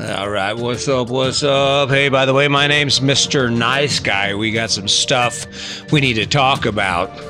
All 0.00 0.30
right, 0.30 0.54
what's 0.54 0.88
up? 0.88 1.10
What's 1.10 1.42
up? 1.42 1.90
Hey, 1.90 2.08
by 2.08 2.24
the 2.24 2.32
way, 2.32 2.48
my 2.48 2.66
name's 2.66 3.00
Mr. 3.00 3.54
Nice 3.54 4.00
Guy. 4.00 4.34
We 4.34 4.50
got 4.50 4.70
some 4.70 4.88
stuff 4.88 5.46
we 5.92 6.00
need 6.00 6.14
to 6.14 6.24
talk 6.24 6.64
about. 6.64 7.10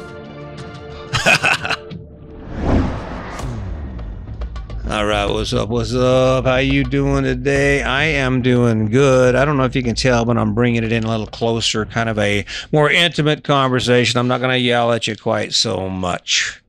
All 4.89 5.05
right, 5.05 5.27
what's 5.27 5.53
up? 5.53 5.69
What's 5.69 5.93
up? 5.95 6.45
How 6.45 6.59
you 6.59 6.85
doing 6.85 7.25
today? 7.25 7.83
I 7.83 8.05
am 8.05 8.41
doing 8.41 8.87
good. 8.89 9.35
I 9.35 9.45
don't 9.45 9.57
know 9.57 9.65
if 9.65 9.75
you 9.75 9.83
can 9.83 9.97
tell, 9.97 10.25
but 10.25 10.39
I'm 10.39 10.55
bringing 10.55 10.85
it 10.85 10.93
in 10.93 11.03
a 11.03 11.11
little 11.11 11.27
closer, 11.27 11.87
kind 11.87 12.09
of 12.09 12.21
a 12.21 12.45
more 12.71 12.89
intimate 12.89 13.43
conversation. 13.43 14.21
I'm 14.21 14.29
not 14.29 14.39
going 14.39 14.53
to 14.53 14.59
yell 14.59 14.93
at 14.93 15.09
you 15.09 15.17
quite 15.17 15.55
so 15.55 15.89
much 15.89 16.63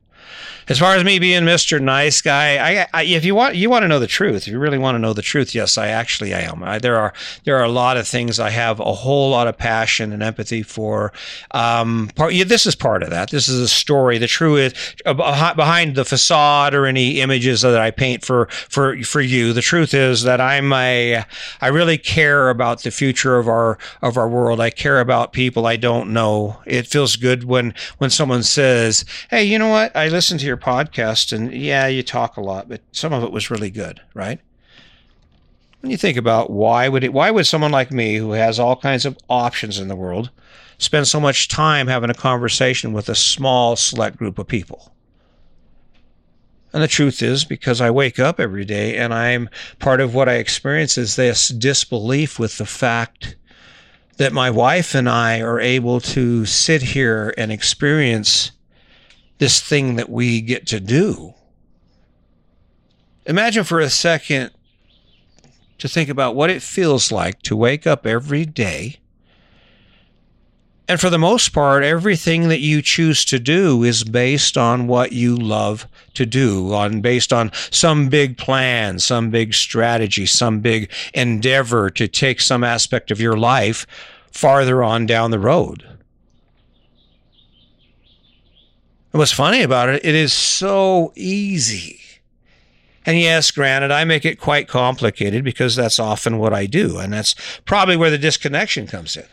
as 0.68 0.78
far 0.78 0.94
as 0.94 1.04
me 1.04 1.18
being 1.18 1.42
Mr. 1.42 1.80
Nice 1.80 2.20
Guy, 2.20 2.82
I, 2.82 2.86
I, 2.92 3.02
if 3.04 3.24
you 3.24 3.34
want 3.34 3.56
you 3.56 3.68
want 3.68 3.82
to 3.82 3.88
know 3.88 3.98
the 3.98 4.06
truth, 4.06 4.42
if 4.42 4.48
you 4.48 4.58
really 4.58 4.78
want 4.78 4.94
to 4.94 4.98
know 4.98 5.12
the 5.12 5.22
truth, 5.22 5.54
yes, 5.54 5.76
I 5.76 5.88
actually 5.88 6.32
am. 6.32 6.62
I, 6.62 6.78
there 6.78 6.96
are 6.96 7.12
there 7.44 7.56
are 7.56 7.64
a 7.64 7.68
lot 7.68 7.96
of 7.96 8.06
things 8.06 8.38
I 8.38 8.50
have 8.50 8.80
a 8.80 8.92
whole 8.92 9.30
lot 9.30 9.48
of 9.48 9.56
passion 9.58 10.12
and 10.12 10.22
empathy 10.22 10.62
for. 10.62 11.12
Um, 11.50 12.10
part, 12.14 12.34
yeah, 12.34 12.44
this 12.44 12.66
is 12.66 12.74
part 12.74 13.02
of 13.02 13.10
that. 13.10 13.30
This 13.30 13.48
is 13.48 13.60
a 13.60 13.68
story. 13.68 14.18
The 14.18 14.26
truth 14.26 14.94
uh, 15.06 15.54
behind 15.54 15.94
the 15.96 16.04
facade 16.04 16.74
or 16.74 16.86
any 16.86 17.20
images 17.20 17.62
that 17.62 17.80
I 17.80 17.90
paint 17.90 18.24
for 18.24 18.46
for 18.68 19.02
for 19.02 19.20
you. 19.20 19.52
The 19.52 19.62
truth 19.62 19.94
is 19.94 20.22
that 20.22 20.40
I'm 20.40 20.72
a 20.72 21.24
I 21.60 21.66
really 21.68 21.98
care 21.98 22.50
about 22.50 22.82
the 22.82 22.90
future 22.90 23.38
of 23.38 23.48
our 23.48 23.78
of 24.00 24.16
our 24.16 24.28
world. 24.28 24.60
I 24.60 24.70
care 24.70 25.00
about 25.00 25.32
people 25.32 25.66
I 25.66 25.76
don't 25.76 26.12
know. 26.12 26.60
It 26.66 26.86
feels 26.86 27.16
good 27.16 27.44
when 27.44 27.74
when 27.98 28.10
someone 28.10 28.42
says, 28.42 29.04
"Hey, 29.30 29.44
you 29.44 29.58
know 29.58 29.68
what? 29.68 29.94
I 29.96 30.08
listened 30.08 30.40
to 30.40 30.46
your 30.46 30.51
your 30.52 30.58
podcast, 30.58 31.32
and 31.32 31.52
yeah, 31.52 31.86
you 31.86 32.02
talk 32.02 32.36
a 32.36 32.42
lot, 32.42 32.68
but 32.68 32.82
some 32.92 33.12
of 33.12 33.24
it 33.24 33.32
was 33.32 33.50
really 33.50 33.70
good, 33.70 34.00
right? 34.12 34.38
When 35.80 35.90
you 35.90 35.96
think 35.96 36.18
about 36.18 36.50
why 36.50 36.88
would 36.88 37.02
it, 37.02 37.12
why 37.12 37.30
would 37.30 37.46
someone 37.46 37.72
like 37.72 37.90
me, 37.90 38.16
who 38.16 38.32
has 38.32 38.60
all 38.60 38.76
kinds 38.76 39.06
of 39.06 39.16
options 39.28 39.78
in 39.78 39.88
the 39.88 39.96
world, 39.96 40.30
spend 40.76 41.08
so 41.08 41.18
much 41.18 41.48
time 41.48 41.86
having 41.86 42.10
a 42.10 42.14
conversation 42.14 42.92
with 42.92 43.08
a 43.08 43.14
small, 43.14 43.76
select 43.76 44.18
group 44.18 44.38
of 44.38 44.46
people? 44.46 44.94
And 46.74 46.82
the 46.82 46.88
truth 46.88 47.22
is, 47.22 47.44
because 47.44 47.80
I 47.80 47.90
wake 47.90 48.18
up 48.18 48.38
every 48.38 48.64
day 48.64 48.96
and 48.96 49.12
I'm 49.12 49.48
part 49.78 50.00
of 50.00 50.14
what 50.14 50.28
I 50.28 50.34
experience 50.34 50.96
is 50.98 51.16
this 51.16 51.48
disbelief 51.48 52.38
with 52.38 52.58
the 52.58 52.66
fact 52.66 53.36
that 54.18 54.32
my 54.32 54.50
wife 54.50 54.94
and 54.94 55.08
I 55.08 55.40
are 55.40 55.60
able 55.60 56.00
to 56.00 56.44
sit 56.46 56.82
here 56.82 57.34
and 57.36 57.50
experience 57.50 58.52
this 59.42 59.60
thing 59.60 59.96
that 59.96 60.08
we 60.08 60.40
get 60.40 60.68
to 60.68 60.78
do. 60.78 61.34
Imagine 63.26 63.64
for 63.64 63.80
a 63.80 63.90
second 63.90 64.52
to 65.78 65.88
think 65.88 66.08
about 66.08 66.36
what 66.36 66.48
it 66.48 66.62
feels 66.62 67.10
like 67.10 67.42
to 67.42 67.56
wake 67.56 67.84
up 67.84 68.06
every 68.06 68.46
day. 68.46 69.00
And 70.86 71.00
for 71.00 71.10
the 71.10 71.18
most 71.18 71.48
part, 71.48 71.82
everything 71.82 72.50
that 72.50 72.60
you 72.60 72.82
choose 72.82 73.24
to 73.24 73.40
do 73.40 73.82
is 73.82 74.04
based 74.04 74.56
on 74.56 74.86
what 74.86 75.10
you 75.10 75.34
love 75.34 75.88
to 76.14 76.24
do, 76.24 76.72
on 76.72 77.00
based 77.00 77.32
on 77.32 77.50
some 77.72 78.08
big 78.08 78.38
plan, 78.38 79.00
some 79.00 79.30
big 79.30 79.54
strategy, 79.54 80.24
some 80.24 80.60
big 80.60 80.88
endeavor 81.14 81.90
to 81.90 82.06
take 82.06 82.40
some 82.40 82.62
aspect 82.62 83.10
of 83.10 83.20
your 83.20 83.36
life 83.36 83.88
farther 84.30 84.84
on 84.84 85.04
down 85.04 85.32
the 85.32 85.40
road. 85.40 85.91
And 89.12 89.18
what's 89.18 89.32
funny 89.32 89.62
about 89.62 89.88
it, 89.88 90.04
it 90.04 90.14
is 90.14 90.32
so 90.32 91.12
easy. 91.14 92.00
And 93.04 93.18
yes, 93.18 93.50
granted, 93.50 93.90
I 93.90 94.04
make 94.04 94.24
it 94.24 94.40
quite 94.40 94.68
complicated 94.68 95.44
because 95.44 95.76
that's 95.76 95.98
often 95.98 96.38
what 96.38 96.54
I 96.54 96.66
do. 96.66 96.98
And 96.98 97.12
that's 97.12 97.34
probably 97.64 97.96
where 97.96 98.10
the 98.10 98.18
disconnection 98.18 98.86
comes 98.86 99.16
in. 99.16 99.26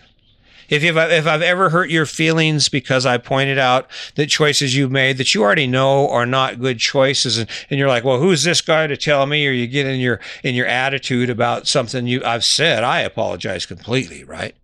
If, 0.70 0.84
you've, 0.84 0.98
if 0.98 1.26
I've 1.26 1.42
ever 1.42 1.70
hurt 1.70 1.90
your 1.90 2.06
feelings 2.06 2.70
because 2.70 3.06
I 3.06 3.18
pointed 3.18 3.58
out 3.58 3.90
that 4.16 4.28
choices 4.28 4.76
you've 4.76 4.92
made 4.92 5.18
that 5.18 5.34
you 5.34 5.42
already 5.42 5.66
know 5.66 6.08
are 6.10 6.28
not 6.28 6.60
good 6.60 6.78
choices, 6.80 7.38
and, 7.40 7.50
and 7.70 7.80
you're 7.80 7.88
like, 7.88 8.04
well, 8.04 8.20
who's 8.20 8.44
this 8.44 8.62
guy 8.62 8.86
to 8.86 8.96
tell 8.96 9.26
me? 9.26 9.48
Or 9.48 9.52
you 9.52 9.66
get 9.66 9.88
in 9.88 10.00
your 10.00 10.20
in 10.44 10.54
your 10.54 10.68
attitude 10.68 11.30
about 11.30 11.68
something 11.68 12.06
you 12.06 12.24
I've 12.24 12.46
said, 12.46 12.84
I 12.84 13.00
apologize 13.02 13.66
completely, 13.66 14.24
right? 14.24 14.56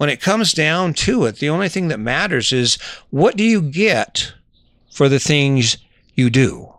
When 0.00 0.08
it 0.08 0.22
comes 0.22 0.52
down 0.54 0.94
to 0.94 1.26
it, 1.26 1.40
the 1.40 1.50
only 1.50 1.68
thing 1.68 1.88
that 1.88 2.00
matters 2.00 2.54
is 2.54 2.76
what 3.10 3.36
do 3.36 3.44
you 3.44 3.60
get 3.60 4.32
for 4.90 5.10
the 5.10 5.18
things 5.18 5.76
you 6.14 6.30
do? 6.30 6.72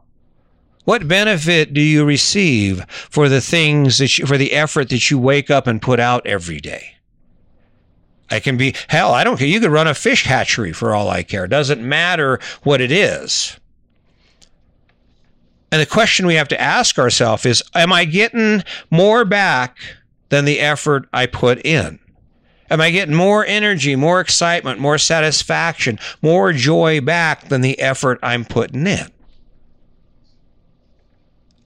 What 0.86 1.08
benefit 1.08 1.72
do 1.72 1.82
you 1.82 2.04
receive 2.04 2.84
for 2.90 3.30
the 3.30 3.40
things 3.40 4.00
that 4.00 4.18
you, 4.18 4.26
for 4.26 4.40
the 4.40 4.54
effort 4.54 4.90
that 4.90 5.12
you 5.12 5.20
wake 5.20 5.52
up 5.52 5.68
and 5.68 5.80
put 5.80 6.00
out 6.00 6.26
every 6.26 6.60
day? 6.60 6.96
I 8.32 8.40
can 8.40 8.58
be, 8.58 8.74
hell, 8.88 9.14
I 9.14 9.24
don't 9.24 9.38
care. 9.38 9.46
You 9.46 9.60
could 9.60 9.70
run 9.70 9.86
a 9.86 9.94
fish 9.94 10.24
hatchery 10.24 10.74
for 10.74 10.96
all 10.96 11.08
I 11.08 11.22
care. 11.22 11.46
It 11.46 11.50
doesn't 11.50 11.88
matter 11.88 12.40
what 12.64 12.82
it 12.82 12.92
is. 12.92 13.56
And 15.72 15.80
the 15.80 15.86
question 15.86 16.26
we 16.26 16.34
have 16.34 16.48
to 16.48 16.60
ask 16.60 16.98
ourselves 16.98 17.46
is, 17.46 17.62
am 17.76 17.94
I 17.94 18.06
getting 18.06 18.64
more 18.90 19.26
back 19.26 19.78
than 20.30 20.46
the 20.46 20.60
effort 20.60 21.08
I 21.14 21.28
put 21.28 21.64
in? 21.64 22.00
Am 22.72 22.80
I 22.80 22.90
getting 22.90 23.14
more 23.14 23.46
energy, 23.46 23.98
more 23.98 24.22
excitement, 24.22 24.80
more 24.80 24.98
satisfaction, 24.98 26.00
more 26.22 26.54
joy 26.54 27.02
back 27.02 27.50
than 27.50 27.60
the 27.60 27.78
effort 27.82 28.18
I'm 28.24 28.46
putting 28.46 28.88
in? 28.88 29.08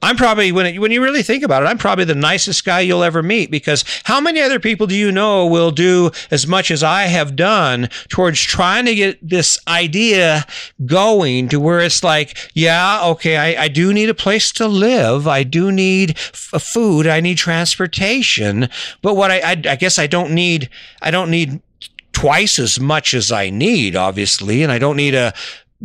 I'm 0.06 0.18
probably 0.18 0.52
when 0.52 0.68
it, 0.68 0.80
when 0.80 0.92
you 0.92 1.02
really 1.02 1.24
think 1.24 1.44
about 1.44 1.64
it, 1.64 1.66
I'm 1.66 1.80
probably 1.80 2.06
the 2.06 2.14
nicest 2.14 2.64
guy 2.64 2.82
you'll 2.82 3.04
ever 3.04 3.24
meet 3.24 3.50
because 3.50 3.84
how 4.04 4.22
many 4.22 4.40
other 4.40 4.60
people 4.60 4.86
do 4.86 4.96
you 4.96 5.12
know 5.12 5.48
will 5.48 5.72
do 5.72 6.12
as 6.30 6.46
much 6.46 6.70
as 6.70 6.84
I 6.84 7.04
have 7.04 7.36
done 7.36 7.90
towards 8.08 8.40
trying 8.40 8.86
to 8.86 8.94
get 8.94 9.18
this 9.28 9.58
idea 9.68 10.46
going 10.86 11.50
to 11.50 11.60
where 11.60 11.80
it's 11.80 12.04
like, 12.04 12.52
yeah, 12.54 13.04
okay, 13.04 13.36
I, 13.38 13.64
I 13.64 13.68
do 13.68 13.92
need 13.94 14.10
a 14.10 14.14
place 14.14 14.52
to 14.54 14.68
live, 14.68 15.28
I 15.28 15.42
do 15.42 15.72
need 15.72 16.12
f- 16.12 16.62
food, 16.62 17.08
I 17.08 17.20
need 17.20 17.40
transportation, 17.40 18.70
but 19.02 19.16
what 19.16 19.32
I, 19.32 19.40
I 19.40 19.52
I 19.52 19.76
guess 19.76 19.98
I 19.98 20.06
don't 20.06 20.32
need 20.36 20.70
I 21.02 21.10
don't 21.10 21.32
need 21.32 21.62
twice 22.12 22.60
as 22.60 22.80
much 22.80 23.14
as 23.16 23.32
I 23.32 23.50
need, 23.50 23.96
obviously, 23.96 24.62
and 24.62 24.72
I 24.72 24.78
don't 24.78 24.98
need 24.98 25.16
a 25.16 25.34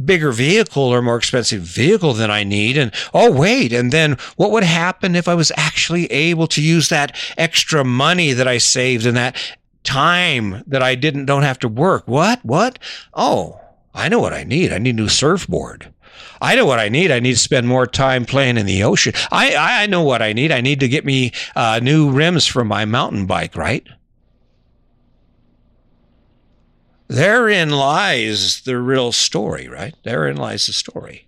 bigger 0.05 0.33
vehicle 0.33 0.83
or 0.83 1.03
more 1.03 1.17
expensive 1.17 1.62
vehicle 1.62 2.12
than 2.12 2.31
I 2.31 2.45
need. 2.45 2.77
And 2.77 2.93
oh, 3.12 3.31
wait. 3.31 3.73
And 3.73 3.93
then 3.93 4.17
what 4.37 4.51
would 4.51 4.65
happen 4.65 5.15
if 5.15 5.28
I 5.28 5.34
was 5.34 5.53
actually 5.56 6.06
able 6.06 6.47
to 6.49 6.62
use 6.62 6.89
that 6.89 7.17
extra 7.37 7.84
money 7.84 8.33
that 8.33 8.49
I 8.49 8.59
saved 8.59 9.06
and 9.06 9.17
that 9.17 9.37
time 9.83 10.62
that 10.67 10.83
I 10.83 10.95
didn't, 10.95 11.27
don't 11.27 11.43
have 11.43 11.59
to 11.61 11.69
work? 11.69 12.06
What? 12.06 12.45
What? 12.45 12.79
Oh, 13.15 13.61
I 13.95 14.09
know 14.09 14.21
what 14.21 14.33
I 14.33 14.45
need. 14.45 14.73
I 14.73 14.79
need 14.79 14.95
a 14.95 15.03
new 15.03 15.09
surfboard. 15.09 15.93
I 16.41 16.55
know 16.55 16.65
what 16.65 16.79
I 16.79 16.89
need. 16.89 17.11
I 17.11 17.21
need 17.21 17.33
to 17.33 17.39
spend 17.39 17.69
more 17.69 17.87
time 17.87 18.25
playing 18.25 18.56
in 18.56 18.67
the 18.67 18.83
ocean. 18.83 19.12
I, 19.31 19.83
I 19.83 19.87
know 19.87 20.03
what 20.03 20.23
I 20.23 20.33
need. 20.33 20.53
I 20.53 20.61
need 20.61 20.81
to 20.81 20.89
get 20.89 21.05
me 21.05 21.33
uh, 21.55 21.81
new 21.83 22.11
rims 22.11 22.47
for 22.47 22.65
my 22.65 22.84
mountain 22.84 23.27
bike, 23.27 23.56
right? 23.56 23.87
Therein 27.10 27.71
lies 27.71 28.60
the 28.60 28.78
real 28.78 29.10
story, 29.10 29.66
right? 29.66 29.97
Therein 30.04 30.37
lies 30.37 30.69
the 30.69 30.72
story. 30.72 31.26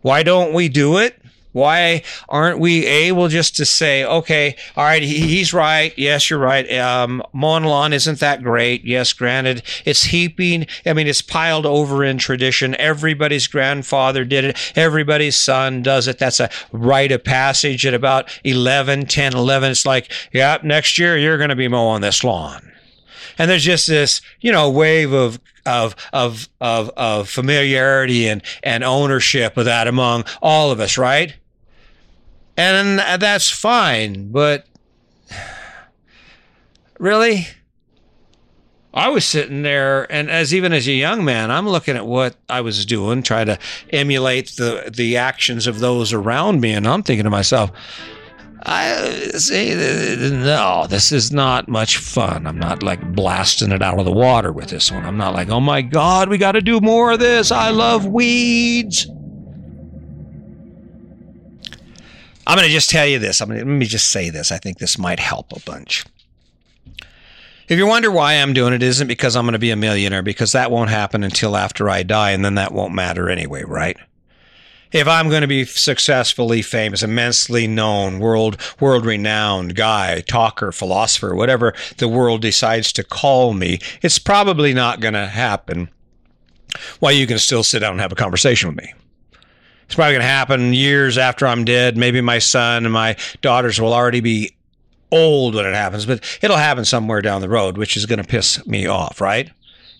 Why 0.00 0.22
don't 0.22 0.54
we 0.54 0.70
do 0.70 0.96
it? 0.96 1.20
Why 1.52 2.04
aren't 2.26 2.58
we 2.58 2.86
able 2.86 3.28
just 3.28 3.54
to 3.56 3.66
say, 3.66 4.02
okay, 4.02 4.56
all 4.76 4.84
right, 4.84 5.02
he's 5.02 5.52
right. 5.52 5.92
Yes, 5.98 6.30
you're 6.30 6.38
right. 6.38 6.72
Um, 6.72 7.22
mowing 7.34 7.64
lawn 7.64 7.92
isn't 7.92 8.18
that 8.20 8.42
great. 8.42 8.82
Yes, 8.86 9.12
granted, 9.12 9.62
it's 9.84 10.04
heaping. 10.04 10.66
I 10.86 10.94
mean, 10.94 11.06
it's 11.06 11.20
piled 11.20 11.66
over 11.66 12.02
in 12.02 12.16
tradition. 12.16 12.74
Everybody's 12.76 13.46
grandfather 13.46 14.24
did 14.24 14.46
it. 14.46 14.72
Everybody's 14.74 15.36
son 15.36 15.82
does 15.82 16.08
it. 16.08 16.18
That's 16.18 16.40
a 16.40 16.48
rite 16.72 17.12
of 17.12 17.22
passage 17.22 17.84
at 17.84 17.92
about 17.92 18.30
11, 18.42 19.04
10, 19.04 19.36
11. 19.36 19.70
It's 19.70 19.84
like, 19.84 20.10
yep, 20.32 20.64
next 20.64 20.96
year 20.96 21.18
you're 21.18 21.36
going 21.36 21.50
to 21.50 21.56
be 21.56 21.68
mowing 21.68 22.00
this 22.00 22.24
lawn 22.24 22.70
and 23.38 23.50
there's 23.50 23.64
just 23.64 23.86
this 23.86 24.20
you 24.40 24.52
know 24.52 24.70
wave 24.70 25.12
of 25.12 25.40
of 25.66 25.96
of 26.12 26.48
of 26.60 26.90
of 26.96 27.28
familiarity 27.28 28.28
and 28.28 28.42
and 28.62 28.84
ownership 28.84 29.56
of 29.56 29.64
that 29.64 29.86
among 29.88 30.24
all 30.42 30.70
of 30.70 30.80
us, 30.80 30.98
right? 30.98 31.34
And 32.56 32.98
that's 32.98 33.50
fine, 33.50 34.30
but 34.30 34.66
really. 36.98 37.48
I 38.96 39.08
was 39.08 39.24
sitting 39.24 39.62
there, 39.62 40.10
and 40.10 40.30
as 40.30 40.54
even 40.54 40.72
as 40.72 40.86
a 40.86 40.92
young 40.92 41.24
man, 41.24 41.50
I'm 41.50 41.68
looking 41.68 41.96
at 41.96 42.06
what 42.06 42.36
I 42.48 42.60
was 42.60 42.86
doing, 42.86 43.24
trying 43.24 43.46
to 43.46 43.58
emulate 43.90 44.50
the 44.50 44.88
the 44.94 45.16
actions 45.16 45.66
of 45.66 45.80
those 45.80 46.12
around 46.12 46.60
me, 46.60 46.70
and 46.70 46.86
I'm 46.86 47.02
thinking 47.02 47.24
to 47.24 47.30
myself, 47.30 47.72
I 48.66 49.28
say, 49.36 49.74
no, 50.30 50.86
this 50.88 51.12
is 51.12 51.30
not 51.30 51.68
much 51.68 51.98
fun. 51.98 52.46
I'm 52.46 52.58
not 52.58 52.82
like 52.82 53.14
blasting 53.14 53.72
it 53.72 53.82
out 53.82 53.98
of 53.98 54.06
the 54.06 54.12
water 54.12 54.52
with 54.52 54.68
this 54.68 54.90
one. 54.90 55.04
I'm 55.04 55.18
not 55.18 55.34
like, 55.34 55.50
oh 55.50 55.60
my 55.60 55.82
God, 55.82 56.30
we 56.30 56.38
got 56.38 56.52
to 56.52 56.62
do 56.62 56.80
more 56.80 57.12
of 57.12 57.20
this. 57.20 57.52
I 57.52 57.70
love 57.70 58.06
weeds. 58.06 59.06
I'm 62.46 62.56
going 62.56 62.68
to 62.68 62.72
just 62.72 62.90
tell 62.90 63.06
you 63.06 63.18
this. 63.18 63.40
I'm 63.40 63.48
to, 63.48 63.56
let 63.56 63.66
me 63.66 63.86
just 63.86 64.10
say 64.10 64.30
this. 64.30 64.50
I 64.50 64.58
think 64.58 64.78
this 64.78 64.98
might 64.98 65.18
help 65.18 65.52
a 65.52 65.60
bunch. 65.60 66.04
If 67.68 67.78
you 67.78 67.86
wonder 67.86 68.10
why 68.10 68.34
I'm 68.34 68.52
doing 68.52 68.74
it, 68.74 68.82
it 68.82 68.86
isn't 68.86 69.08
because 69.08 69.36
I'm 69.36 69.44
going 69.44 69.54
to 69.54 69.58
be 69.58 69.70
a 69.70 69.76
millionaire, 69.76 70.22
because 70.22 70.52
that 70.52 70.70
won't 70.70 70.90
happen 70.90 71.24
until 71.24 71.56
after 71.56 71.88
I 71.88 72.02
die, 72.02 72.32
and 72.32 72.44
then 72.44 72.56
that 72.56 72.72
won't 72.72 72.92
matter 72.94 73.30
anyway, 73.30 73.62
right? 73.64 73.96
If 74.94 75.08
I'm 75.08 75.28
going 75.28 75.40
to 75.40 75.48
be 75.48 75.64
successfully 75.64 76.62
famous, 76.62 77.02
immensely 77.02 77.66
known, 77.66 78.20
world 78.20 78.56
world 78.78 79.04
renowned 79.04 79.74
guy, 79.74 80.20
talker, 80.20 80.70
philosopher, 80.70 81.34
whatever 81.34 81.74
the 81.98 82.06
world 82.06 82.40
decides 82.42 82.92
to 82.92 83.02
call 83.02 83.54
me, 83.54 83.80
it's 84.02 84.20
probably 84.20 84.72
not 84.72 85.00
going 85.00 85.14
to 85.14 85.26
happen. 85.26 85.90
Why 87.00 87.10
you 87.10 87.26
can 87.26 87.40
still 87.40 87.64
sit 87.64 87.80
down 87.80 87.92
and 87.92 88.00
have 88.00 88.12
a 88.12 88.16
conversation 88.16 88.68
with 88.68 88.78
me. 88.78 88.94
It's 89.86 89.96
probably 89.96 90.12
going 90.12 90.22
to 90.22 90.28
happen 90.28 90.72
years 90.72 91.18
after 91.18 91.44
I'm 91.44 91.64
dead. 91.64 91.96
Maybe 91.96 92.20
my 92.20 92.38
son 92.38 92.84
and 92.84 92.92
my 92.92 93.16
daughters 93.42 93.80
will 93.80 93.92
already 93.92 94.20
be 94.20 94.54
old 95.10 95.56
when 95.56 95.66
it 95.66 95.74
happens, 95.74 96.06
but 96.06 96.22
it'll 96.40 96.56
happen 96.56 96.84
somewhere 96.84 97.20
down 97.20 97.40
the 97.40 97.48
road, 97.48 97.78
which 97.78 97.96
is 97.96 98.06
going 98.06 98.22
to 98.22 98.28
piss 98.28 98.64
me 98.64 98.86
off, 98.86 99.20
right? 99.20 99.50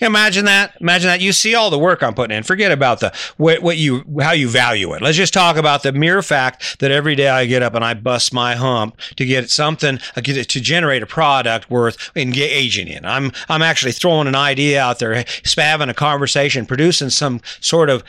Imagine 0.01 0.45
that. 0.47 0.77
Imagine 0.81 1.09
that. 1.09 1.21
You 1.21 1.33
see 1.33 1.55
all 1.55 1.71
the 1.71 1.79
work 1.79 2.03
I'm 2.03 2.15
putting 2.15 2.37
in. 2.37 2.43
Forget 2.43 2.73
about 2.73 3.01
the 3.01 3.13
what, 3.37 3.63
what 3.63 3.77
you 3.77 4.05
how 4.21 4.33
you 4.33 4.49
value 4.49 4.93
it. 4.93 5.03
Let's 5.03 5.17
just 5.17 5.33
talk 5.33 5.57
about 5.57 5.83
the 5.83 5.93
mere 5.93 6.23
fact 6.23 6.81
that 6.81 6.91
every 6.91 7.15
day 7.15 7.29
I 7.29 7.47
get 7.47 7.63
up 7.63 7.75
and 7.75 7.85
I 7.85 7.95
bust 7.95 8.33
my 8.33 8.55
hump 8.55 8.99
to 9.17 9.25
get 9.25 9.51
something 9.51 9.99
uh, 10.17 10.21
to 10.21 10.61
generate 10.61 11.03
a 11.03 11.07
product 11.07 11.71
worth 11.71 12.11
engaging 12.17 12.89
in. 12.89 13.05
I'm 13.05 13.33
I'm 13.49 13.63
actually 13.63 13.93
throwing 13.93 14.27
an 14.27 14.35
idea 14.35 14.83
out 14.83 14.99
there, 14.99 15.25
having 15.57 15.89
a 15.89 15.95
conversation, 15.95 16.67
producing 16.67 17.11
some 17.11 17.41
sort 17.61 17.89
of 17.89 18.03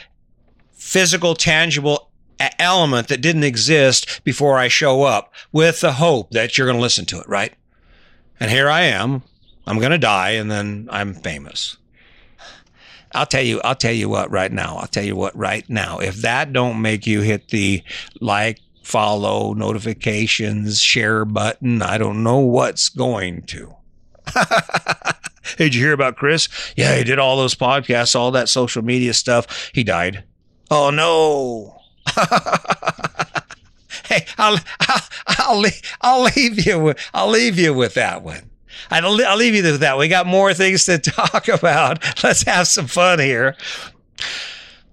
physical, 0.72 1.36
tangible 1.36 2.12
element 2.60 3.08
that 3.08 3.22
didn't 3.22 3.44
exist 3.44 4.24
before 4.24 4.58
I 4.58 4.68
show 4.68 5.04
up 5.04 5.34
with 5.52 5.82
the 5.82 5.94
hope 5.94 6.32
that 6.32 6.58
you're 6.58 6.68
going 6.68 6.78
to 6.78 6.82
listen 6.82 7.06
to 7.06 7.20
it, 7.20 7.28
right? 7.28 7.54
And 8.40 8.52
here 8.52 8.70
I 8.70 8.82
am. 8.82 9.24
I'm 9.68 9.80
going 9.80 9.92
to 9.92 9.98
die 9.98 10.32
and 10.32 10.50
then 10.50 10.88
I'm 10.92 11.14
famous. 11.14 11.78
I'll 13.14 13.26
tell 13.26 13.42
you, 13.42 13.62
I'll 13.64 13.76
tell 13.76 13.94
you 13.94 14.10
what 14.10 14.30
right 14.30 14.52
now. 14.52 14.76
I'll 14.78 14.88
tell 14.88 15.04
you 15.04 15.16
what 15.16 15.36
right 15.36 15.68
now. 15.70 16.00
If 16.00 16.18
that 16.18 16.52
don't 16.52 16.82
make 16.82 17.08
you 17.08 17.22
hit 17.22 17.48
the 17.48 17.82
like, 18.20 18.60
follow, 18.84 19.54
notifications, 19.54 20.82
share 20.82 21.24
button, 21.26 21.82
I 21.82 21.98
don't 21.98 22.24
know 22.24 22.40
what's 22.40 22.90
going 22.90 23.44
to. 23.44 23.74
hey, 24.34 24.44
did 25.58 25.76
you 25.76 25.82
hear 25.82 25.94
about 25.94 26.18
Chris? 26.18 26.50
Yeah, 26.76 26.96
he 26.98 27.04
did 27.04 27.18
all 27.18 27.38
those 27.38 27.56
podcasts, 27.56 28.16
all 28.16 28.32
that 28.32 28.50
social 28.50 28.84
media 28.84 29.14
stuff. 29.14 29.72
He 29.74 29.84
died. 29.84 30.24
Oh 30.70 30.90
no. 30.90 31.80
hey, 34.06 34.26
I'll, 34.38 34.60
I'll, 34.82 35.02
I'll, 35.28 35.60
leave, 35.60 35.82
I'll 36.02 36.24
leave 36.24 36.66
you 36.66 36.80
with, 36.80 37.10
I'll 37.14 37.30
leave 37.30 37.58
you 37.58 37.74
with 37.74 37.94
that 37.94 38.24
one. 38.24 38.50
I'll, 38.90 39.26
I'll 39.26 39.38
leave 39.38 39.56
you 39.56 39.64
with 39.64 39.80
that. 39.82 39.98
We 39.98 40.08
got 40.08 40.28
more 40.28 40.54
things 40.54 40.86
to 40.86 40.98
talk 41.00 41.48
about. 41.48 42.24
Let's 42.24 42.44
have 42.44 42.68
some 42.68 42.88
fun 42.88 43.20
here. 43.20 43.56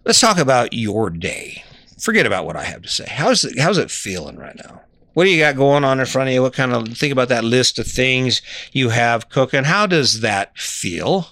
Let's 0.05 0.20
talk 0.20 0.38
about 0.38 0.73
your 0.73 1.11
day. 1.11 1.62
Forget 2.00 2.26
about 2.26 2.46
what 2.46 2.56
I 2.56 2.64
have 2.64 2.82
to 2.82 2.88
say. 2.88 3.06
How's 3.08 3.44
it, 3.44 3.58
how's 3.58 3.79
it 3.79 3.90
feeling 3.90 4.37
right 4.37 4.56
now? 4.56 4.81
What 5.14 5.25
do 5.25 5.31
you 5.31 5.40
got 5.40 5.56
going 5.56 5.84
on 5.84 6.00
in 6.00 6.06
front 6.06 6.29
of 6.29 6.34
you? 6.34 6.43
What 6.43 6.55
kind 6.55 6.73
of 6.73 6.96
think 6.96 7.12
about 7.12 7.29
that 7.29 7.44
list 7.44 7.79
of 7.79 7.87
things 7.87 8.40
you 8.73 8.88
have 8.88 9.29
cooking? 9.29 9.64
How 9.64 9.87
does 9.87 10.20
that 10.20 10.56
feel? 10.58 11.29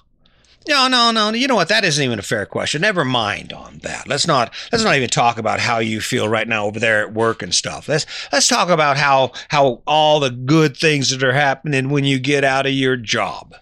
No, 0.71 0.87
no, 0.87 1.11
no. 1.11 1.31
You 1.31 1.49
know 1.49 1.57
what? 1.57 1.67
That 1.67 1.85
isn't 1.85 2.05
even 2.05 2.21
a 2.21 2.23
fair 2.23 2.47
question. 2.47 2.83
Never 2.83 3.05
mind 3.05 3.53
on 3.53 3.79
that. 3.79 4.07
Let's 4.07 4.29
not 4.29 4.55
let's 4.71 4.85
not 4.85 4.95
even 4.95 5.09
talk 5.09 5.37
about 5.37 5.59
how 5.59 5.81
you 5.81 6.01
feel 6.01 6.29
right 6.29 6.47
now 6.47 6.67
over 6.67 6.79
there 6.79 7.03
at 7.03 7.13
work 7.13 7.43
and 7.43 7.53
stuff. 7.53 7.89
Let's 7.89 8.07
let's 8.31 8.47
talk 8.47 8.69
about 8.69 8.97
how 8.97 9.33
how 9.49 9.83
all 9.85 10.21
the 10.21 10.31
good 10.31 10.77
things 10.77 11.11
that 11.11 11.25
are 11.25 11.33
happening 11.33 11.91
when 11.91 12.05
you 12.05 12.21
get 12.21 12.45
out 12.45 12.67
of 12.67 12.73
your 12.73 12.97
job. 12.97 13.57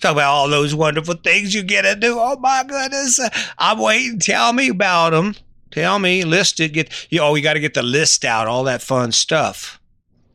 Talk 0.00 0.12
about 0.12 0.30
all 0.30 0.48
those 0.48 0.74
wonderful 0.74 1.16
things 1.16 1.54
you 1.54 1.62
get 1.62 1.82
to 1.82 1.94
do. 1.94 2.18
Oh 2.18 2.38
my 2.38 2.64
goodness. 2.66 3.20
I'm 3.58 3.78
waiting. 3.78 4.18
Tell 4.18 4.54
me 4.54 4.70
about 4.70 5.10
them. 5.10 5.34
Tell 5.70 5.98
me, 5.98 6.24
list 6.24 6.60
it. 6.60 6.72
Get 6.72 7.08
you. 7.10 7.20
Oh, 7.20 7.34
you 7.34 7.42
got 7.42 7.54
to 7.54 7.60
get 7.60 7.74
the 7.74 7.82
list 7.82 8.24
out. 8.24 8.46
All 8.46 8.64
that 8.64 8.80
fun 8.80 9.12
stuff. 9.12 9.78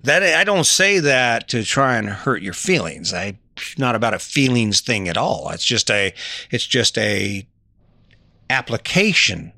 That 0.03 0.21
I 0.21 0.43
don't 0.43 0.67
say 0.67 0.99
that 0.99 1.47
to 1.47 1.63
try 1.63 1.97
and 1.97 2.07
hurt 2.07 2.43
your 2.43 2.53
feelings. 2.53 3.15
I 3.15 3.39
not 3.77 3.95
about 3.95 4.13
a 4.13 4.19
feelings 4.19 4.81
thing 4.81 5.07
at 5.07 5.17
all. 5.17 5.49
It's 5.49 5.65
just 5.65 5.89
a 5.89 6.13
it's 6.51 6.65
just 6.65 6.97
a 6.97 7.47
application 8.49 9.53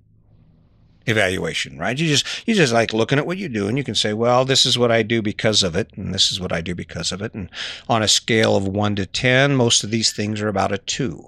evaluation, 1.08 1.78
right? 1.78 1.98
You 1.98 2.08
just 2.08 2.48
you 2.48 2.56
just 2.56 2.74
like 2.74 2.94
looking 2.94 3.20
at 3.20 3.28
what 3.28 3.38
you 3.38 3.50
do 3.50 3.68
and 3.68 3.78
you 3.78 3.84
can 3.84 3.96
say, 3.96 4.14
well, 4.14 4.46
this 4.46 4.66
is 4.66 4.78
what 4.78 4.92
I 4.92 5.04
do 5.04 5.22
because 5.22 5.64
of 5.64 5.76
it, 5.76 5.92
and 5.96 6.14
this 6.14 6.32
is 6.32 6.40
what 6.40 6.52
I 6.52 6.62
do 6.62 6.76
because 6.76 7.12
of 7.12 7.22
it. 7.22 7.34
And 7.34 7.50
on 7.88 8.02
a 8.02 8.08
scale 8.08 8.56
of 8.56 8.68
one 8.68 8.96
to 8.96 9.06
ten, 9.06 9.56
most 9.56 9.84
of 9.84 9.92
these 9.92 10.12
things 10.12 10.42
are 10.42 10.48
about 10.48 10.72
a 10.72 10.78
two 10.78 11.26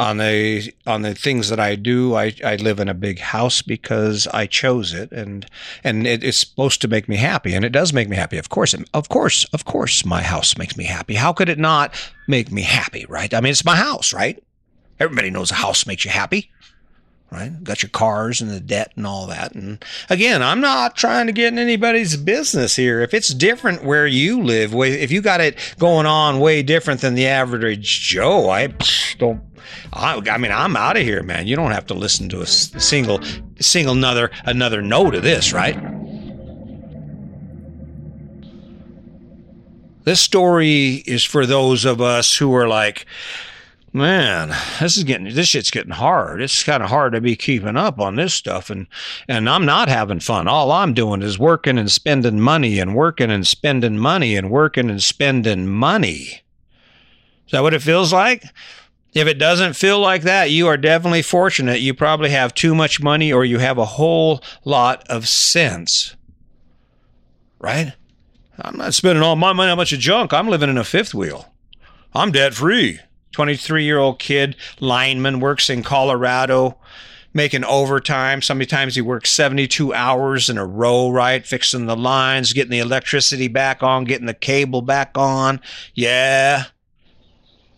on 0.00 0.16
the 0.16 0.72
on 0.86 1.02
the 1.02 1.14
things 1.14 1.50
that 1.50 1.60
I 1.60 1.74
do, 1.74 2.14
I, 2.14 2.32
I 2.42 2.56
live 2.56 2.80
in 2.80 2.88
a 2.88 2.94
big 2.94 3.18
house 3.18 3.60
because 3.60 4.26
I 4.28 4.46
chose 4.46 4.94
it, 4.94 5.12
and 5.12 5.44
and 5.84 6.06
it, 6.06 6.24
it's 6.24 6.38
supposed 6.38 6.80
to 6.80 6.88
make 6.88 7.06
me 7.06 7.16
happy, 7.16 7.52
and 7.52 7.66
it 7.66 7.70
does 7.70 7.92
make 7.92 8.08
me 8.08 8.16
happy. 8.16 8.38
Of 8.38 8.48
course, 8.48 8.74
of 8.94 9.10
course, 9.10 9.44
of 9.52 9.66
course, 9.66 10.06
my 10.06 10.22
house 10.22 10.56
makes 10.56 10.74
me 10.74 10.84
happy. 10.84 11.14
How 11.14 11.34
could 11.34 11.50
it 11.50 11.58
not 11.58 11.94
make 12.26 12.50
me 12.50 12.62
happy? 12.62 13.04
Right? 13.10 13.32
I 13.34 13.42
mean, 13.42 13.50
it's 13.50 13.64
my 13.64 13.76
house, 13.76 14.14
right? 14.14 14.42
Everybody 14.98 15.28
knows 15.28 15.50
a 15.50 15.56
house 15.56 15.86
makes 15.86 16.06
you 16.06 16.10
happy 16.10 16.50
right? 17.30 17.62
Got 17.62 17.82
your 17.82 17.90
cars 17.90 18.40
and 18.40 18.50
the 18.50 18.60
debt 18.60 18.92
and 18.96 19.06
all 19.06 19.26
that. 19.28 19.54
And 19.54 19.82
again, 20.08 20.42
I'm 20.42 20.60
not 20.60 20.96
trying 20.96 21.26
to 21.26 21.32
get 21.32 21.52
in 21.52 21.58
anybody's 21.58 22.16
business 22.16 22.76
here. 22.76 23.00
If 23.00 23.14
it's 23.14 23.32
different 23.32 23.84
where 23.84 24.06
you 24.06 24.42
live, 24.42 24.74
if 24.74 25.10
you 25.10 25.22
got 25.22 25.40
it 25.40 25.56
going 25.78 26.06
on 26.06 26.40
way 26.40 26.62
different 26.62 27.00
than 27.00 27.14
the 27.14 27.26
average 27.26 28.00
Joe, 28.00 28.50
I 28.50 28.74
don't. 29.20 29.40
I, 29.92 30.20
I 30.30 30.38
mean, 30.38 30.50
I'm 30.50 30.76
out 30.76 30.96
of 30.96 31.02
here, 31.02 31.22
man. 31.22 31.46
You 31.46 31.54
don't 31.54 31.70
have 31.70 31.86
to 31.86 31.94
listen 31.94 32.28
to 32.30 32.40
a 32.40 32.46
single, 32.46 33.20
single 33.60 33.94
another 33.94 34.30
another 34.44 34.82
note 34.82 35.14
of 35.14 35.22
this, 35.22 35.52
right? 35.52 35.78
This 40.04 40.20
story 40.20 41.04
is 41.06 41.22
for 41.22 41.46
those 41.46 41.84
of 41.84 42.00
us 42.00 42.36
who 42.36 42.54
are 42.54 42.66
like, 42.66 43.06
man, 43.92 44.48
this 44.80 44.96
is 44.96 45.04
getting 45.04 45.32
this 45.32 45.48
shit's 45.48 45.70
getting 45.70 45.92
hard. 45.92 46.40
It's 46.40 46.62
kind 46.62 46.82
of 46.82 46.88
hard 46.88 47.12
to 47.12 47.20
be 47.20 47.36
keeping 47.36 47.76
up 47.76 48.00
on 48.00 48.16
this 48.16 48.32
stuff, 48.32 48.70
and 48.70 48.86
and 49.28 49.48
I'm 49.48 49.66
not 49.66 49.88
having 49.88 50.20
fun. 50.20 50.48
All 50.48 50.72
I'm 50.72 50.94
doing 50.94 51.22
is 51.22 51.38
working 51.38 51.78
and 51.78 51.90
spending 51.90 52.40
money 52.40 52.78
and 52.78 52.94
working 52.94 53.30
and 53.30 53.46
spending 53.46 53.98
money 53.98 54.36
and 54.36 54.50
working 54.50 54.88
and 54.88 55.02
spending 55.02 55.68
money. 55.68 56.42
Is 57.46 57.52
that 57.52 57.62
what 57.62 57.74
it 57.74 57.82
feels 57.82 58.12
like? 58.12 58.44
If 59.12 59.26
it 59.26 59.38
doesn't 59.38 59.74
feel 59.74 59.98
like 59.98 60.22
that, 60.22 60.50
you 60.50 60.68
are 60.68 60.76
definitely 60.76 61.22
fortunate. 61.22 61.80
You 61.80 61.94
probably 61.94 62.30
have 62.30 62.54
too 62.54 62.74
much 62.74 63.02
money 63.02 63.32
or 63.32 63.44
you 63.44 63.58
have 63.58 63.78
a 63.78 63.84
whole 63.84 64.42
lot 64.64 65.06
of 65.08 65.26
sense. 65.26 66.14
Right? 67.58 67.92
I'm 68.58 68.76
not 68.76 68.94
spending 68.94 69.22
all 69.22 69.36
my 69.36 69.52
money 69.52 69.70
on 69.70 69.74
a 69.74 69.76
bunch 69.76 69.92
of 69.92 69.98
junk. 69.98 70.32
I'm 70.32 70.48
living 70.48 70.70
in 70.70 70.78
a 70.78 70.84
fifth 70.84 71.14
wheel. 71.14 71.52
I'm 72.14 72.30
debt 72.30 72.54
free. 72.54 73.00
23 73.32 73.84
year 73.84 73.98
old 73.98 74.18
kid, 74.18 74.56
lineman, 74.80 75.40
works 75.40 75.70
in 75.70 75.82
Colorado, 75.82 76.78
making 77.32 77.64
overtime. 77.64 78.42
Sometimes 78.42 78.94
he 78.96 79.00
works 79.00 79.30
72 79.30 79.94
hours 79.94 80.48
in 80.48 80.58
a 80.58 80.66
row, 80.66 81.10
right? 81.10 81.46
Fixing 81.46 81.86
the 81.86 81.96
lines, 81.96 82.52
getting 82.52 82.72
the 82.72 82.80
electricity 82.80 83.48
back 83.48 83.82
on, 83.82 84.04
getting 84.04 84.26
the 84.26 84.34
cable 84.34 84.82
back 84.82 85.16
on. 85.16 85.60
Yeah. 85.94 86.64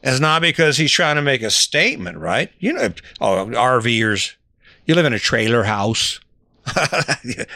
It's 0.03 0.21
not 0.21 0.43
because 0.43 0.77
he's 0.77 0.91
trying 0.91 1.17
to 1.17 1.23
make 1.23 1.43
a 1.43 1.51
statement, 1.51 2.19
right? 2.19 2.51
You 2.59 2.73
know, 2.73 2.93
oh, 3.21 3.47
RVers, 3.47 4.35
you 4.85 4.95
live 4.95 5.07
in 5.07 5.13
a 5.13 5.19
trailer 5.19 5.65
house. 5.65 6.19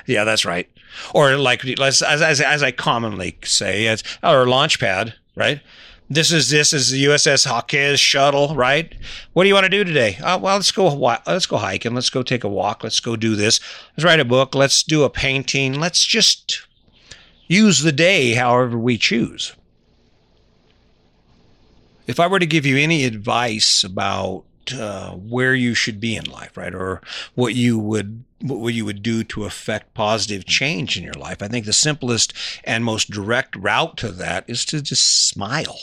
yeah, 0.07 0.25
that's 0.25 0.45
right. 0.45 0.69
Or 1.13 1.37
like, 1.37 1.65
as, 1.65 2.03
as, 2.03 2.41
as 2.41 2.63
I 2.63 2.71
commonly 2.71 3.39
say, 3.45 3.87
it's, 3.87 4.03
or 4.23 4.43
a 4.43 4.51
launch 4.51 4.79
pad, 4.79 5.15
right? 5.35 5.61
This 6.09 6.31
is 6.31 6.51
this 6.51 6.73
is 6.73 6.91
the 6.91 7.05
USS 7.07 7.47
Hawkeye 7.47 7.97
shuttle, 7.97 8.55
right? 8.55 8.95
What 9.33 9.43
do 9.43 9.49
you 9.49 9.55
want 9.55 9.65
to 9.65 9.71
do 9.71 9.83
today? 9.83 10.17
Uh, 10.23 10.39
well, 10.39 10.55
let's 10.55 10.71
go. 10.71 10.87
Let's 10.87 11.47
go 11.47 11.57
hiking. 11.57 11.95
Let's 11.95 12.11
go 12.11 12.23
take 12.23 12.45
a 12.45 12.49
walk. 12.49 12.85
Let's 12.85 13.01
go 13.01 13.17
do 13.17 13.35
this. 13.35 13.59
Let's 13.97 14.05
write 14.05 14.21
a 14.21 14.25
book. 14.25 14.55
Let's 14.55 14.85
do 14.85 15.03
a 15.03 15.11
painting. 15.11 15.81
Let's 15.81 16.07
just 16.07 16.65
use 17.49 17.81
the 17.81 17.91
day 17.91 18.35
however 18.35 18.79
we 18.79 18.99
choose. 18.99 19.57
If 22.07 22.21
I 22.21 22.27
were 22.27 22.39
to 22.39 22.47
give 22.47 22.67
you 22.67 22.77
any 22.77 23.05
advice 23.05 23.85
about 23.85 24.45
uh, 24.75 25.13
where 25.13 25.55
you 25.55 25.75
should 25.75 26.01
be 26.01 26.17
in 26.17 26.25
life, 26.25 26.57
right, 26.57 26.75
or 26.75 27.01
what 27.35 27.55
you 27.55 27.79
would 27.79 28.25
what 28.43 28.75
you 28.75 28.85
would 28.85 29.03
do 29.03 29.25
to 29.25 29.45
affect 29.45 29.95
positive 29.95 30.45
change 30.45 30.99
in 30.99 31.03
your 31.03 31.15
life, 31.15 31.43
I 31.43 31.49
think 31.49 31.65
the 31.65 31.73
simplest 31.73 32.35
and 32.65 32.85
most 32.85 33.11
direct 33.11 33.57
route 33.57 33.97
to 33.99 34.13
that 34.13 34.45
is 34.47 34.65
to 34.67 34.83
just 34.83 35.29
smile 35.29 35.79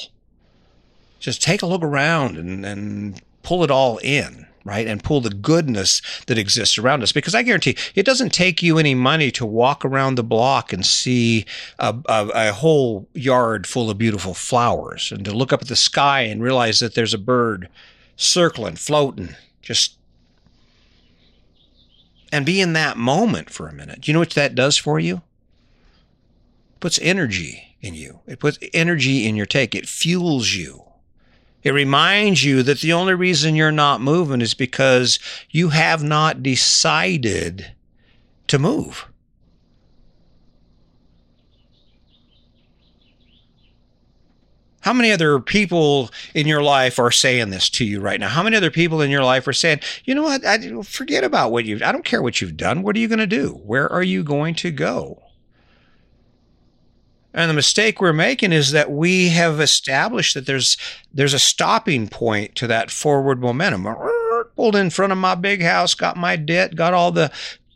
just 1.24 1.42
take 1.42 1.62
a 1.62 1.66
look 1.66 1.82
around 1.82 2.38
and, 2.38 2.66
and 2.66 3.22
pull 3.44 3.64
it 3.64 3.72
all 3.72 3.98
in. 4.00 4.46
Right? 4.64 4.88
And 4.88 5.04
pull 5.04 5.22
the 5.22 5.30
goodness 5.30 6.02
that 6.28 6.38
exists 6.38 6.78
around 6.78 7.04
us. 7.04 7.12
Because 7.12 7.36
I 7.36 7.44
guarantee 7.44 7.78
it 7.96 8.06
doesn't 8.06 8.34
take 8.34 8.64
you 8.64 8.78
any 8.78 8.96
money 8.96 9.32
to 9.32 9.46
walk 9.46 9.84
around 9.84 10.16
the 10.16 10.24
block 10.24 10.72
and 10.72 10.86
see 10.86 11.46
a, 11.80 11.96
a, 12.06 12.30
a, 12.34 12.54
whole 12.54 13.08
yard 13.14 13.68
full 13.68 13.90
of 13.90 13.98
beautiful 13.98 14.34
flowers 14.34 15.12
and 15.12 15.26
to 15.26 15.34
look 15.34 15.52
up 15.52 15.62
at 15.62 15.68
the 15.68 15.76
sky 15.76 16.22
and 16.22 16.42
realize 16.42 16.80
that 16.80 16.96
there's 16.96 17.14
a 17.14 17.20
bird 17.20 17.70
circling, 18.16 18.76
floating, 18.76 19.36
just. 19.62 19.98
And 22.32 22.48
be 22.48 22.62
in 22.62 22.74
that 22.74 22.98
moment 22.98 23.52
for 23.52 23.68
a 23.68 23.74
minute. 23.74 24.02
Do 24.02 24.10
you 24.10 24.14
know 24.14 24.20
what 24.20 24.32
that 24.32 24.56
does 24.56 24.76
for 24.76 25.00
you? 25.00 25.18
It 25.18 26.80
puts 26.80 26.98
energy 27.00 27.76
in 27.80 27.94
you. 27.94 28.22
It 28.26 28.40
puts 28.40 28.58
energy 28.74 29.28
in 29.28 29.36
your 29.36 29.46
take. 29.46 29.76
It 29.76 29.88
fuels 29.88 30.54
you. 30.54 30.83
It 31.64 31.72
reminds 31.72 32.44
you 32.44 32.62
that 32.64 32.82
the 32.82 32.94
only 32.94 33.14
reason 33.14 33.56
you're 33.56 33.72
not 33.72 34.02
moving 34.02 34.42
is 34.42 34.54
because 34.54 35.18
you 35.50 35.70
have 35.70 36.04
not 36.04 36.44
decided 36.44 37.72
to 38.48 38.60
move. 38.60 39.08
How 44.82 44.92
many 44.92 45.14
other 45.14 45.40
people 45.40 46.12
in 46.34 46.46
your 46.46 46.62
life 46.62 47.00
are 47.00 47.10
saying 47.10 47.52
this 47.52 47.70
to 47.70 47.86
you 47.86 48.02
right 48.02 48.20
now? 48.20 48.28
How 48.28 48.44
many 48.44 48.58
other 48.58 48.70
people 48.70 49.00
in 49.00 49.10
your 49.10 49.24
life 49.24 49.48
are 49.48 49.54
saying, 49.54 49.80
you 50.04 50.14
know 50.14 50.24
what, 50.24 50.46
I, 50.46 50.82
forget 50.82 51.24
about 51.24 51.54
what 51.54 51.64
you've, 51.64 51.82
I 51.82 51.94
don't 51.94 52.04
care 52.04 52.22
what 52.22 52.42
you've 52.42 52.58
done. 52.58 52.84
What 52.84 52.98
are 52.98 53.00
you 53.00 53.08
going 53.08 53.20
to 53.20 53.28
do? 53.28 53.62
Where 53.64 53.90
are 53.90 54.04
you 54.04 54.26
going 54.26 54.56
to 54.56 54.72
go? 54.72 55.23
And 57.34 57.50
the 57.50 57.56
mistake 57.56 58.00
we're 58.00 58.14
making 58.14 58.52
is 58.52 58.72
that 58.72 58.92
we 58.92 59.30
have 59.30 59.60
established 59.60 60.36
that 60.36 60.46
there's 60.46 60.78
there's 61.14 61.34
a 61.34 61.40
stopping 61.40 62.08
point 62.08 62.56
to 62.56 62.68
that 62.68 62.92
forward 62.92 63.42
momentum. 63.42 63.88
Pulled 64.56 64.76
in 64.76 64.92
front 64.92 65.12
of 65.12 65.18
my 65.18 65.36
big 65.36 65.64
house, 65.64 65.96
got 65.96 66.16
my 66.16 66.36
debt, 66.36 66.76
got 66.76 66.94
all 66.94 67.12
the 67.12 67.32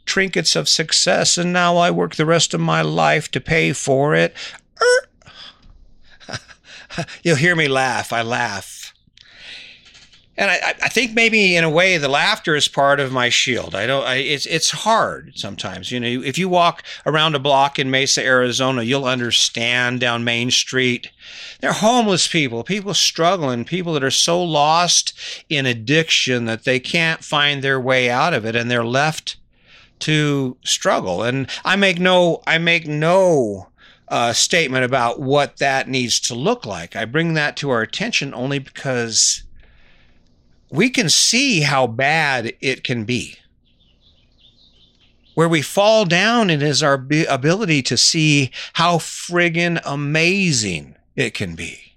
trinkets 0.06 0.56
of 0.56 0.70
success, 0.70 1.38
and 1.38 1.52
now 1.52 1.78
I 1.78 1.90
work 1.92 2.16
the 2.16 2.26
rest 2.26 2.54
of 2.54 2.62
my 2.62 2.82
life 2.82 3.32
to 3.32 3.42
pay 3.42 3.74
for 3.74 4.14
it. 4.14 4.36
You'll 7.24 7.36
hear 7.36 7.56
me 7.56 7.68
laugh. 7.68 8.14
I 8.14 8.22
laugh 8.22 8.77
and 10.38 10.52
I, 10.52 10.76
I, 10.84 10.90
think 10.90 11.14
maybe 11.14 11.56
in 11.56 11.64
a 11.64 11.70
way 11.70 11.98
the 11.98 12.08
laughter 12.08 12.56
is 12.56 12.68
part 12.68 13.00
of 13.00 13.12
my 13.12 13.30
shield. 13.30 13.74
I 13.74 13.88
don't. 13.88 14.06
I, 14.06 14.16
it's 14.18 14.46
it's 14.46 14.70
hard 14.70 15.34
sometimes. 15.36 15.92
You 15.92 16.00
know, 16.00 16.08
if 16.08 16.38
you 16.38 16.48
walk 16.48 16.84
around 17.08 17.34
a 17.34 17.40
block 17.40 17.80
in 17.80 17.90
Mesa, 17.90 18.24
Arizona, 18.24 18.84
you'll 18.84 19.06
understand 19.06 20.00
down 20.00 20.24
Main 20.24 20.52
Street. 20.52 21.12
They're 21.60 21.74
homeless 21.74 22.28
people, 22.28 22.64
people 22.64 22.94
struggling, 22.94 23.66
people 23.66 23.94
that 23.94 24.04
are 24.04 24.12
so 24.12 24.42
lost 24.44 25.14
in 25.50 25.66
addiction 25.66 26.46
that 26.46 26.66
they 26.66 26.80
can't 26.80 27.24
find 27.24 27.64
their 27.64 27.80
way 27.80 28.10
out 28.10 28.36
of 28.36 28.46
it, 28.46 28.56
and 28.56 28.70
they're 28.70 28.86
left 28.86 29.38
to 30.00 30.56
struggle. 30.64 31.24
And 31.24 31.50
I 31.66 31.76
make 31.76 32.00
no. 32.00 32.44
I 32.46 32.60
make 32.60 32.88
no. 32.88 33.70
Uh, 34.10 34.32
statement 34.32 34.86
about 34.86 35.20
what 35.20 35.58
that 35.58 35.90
needs 35.90 36.18
to 36.18 36.34
look 36.34 36.66
like. 36.66 36.96
I 36.96 37.04
bring 37.04 37.34
that 37.34 37.58
to 37.58 37.70
our 37.72 37.82
attention 37.82 38.34
only 38.34 38.58
because 38.58 39.44
we 40.70 40.90
can 40.90 41.10
see 41.10 41.62
how 41.62 41.88
bad 41.88 42.54
it 42.62 42.84
can 42.84 43.04
be. 43.04 43.36
Where 45.34 45.48
we 45.48 45.62
fall 45.62 46.06
down 46.06 46.50
it 46.50 46.64
is 46.64 46.82
our 46.82 46.96
ability 47.30 47.84
to 47.84 47.98
see 47.98 48.52
how 48.74 48.98
friggin' 48.98 49.80
amazing 49.86 50.96
it 51.16 51.34
can 51.34 51.56
be. 51.56 51.96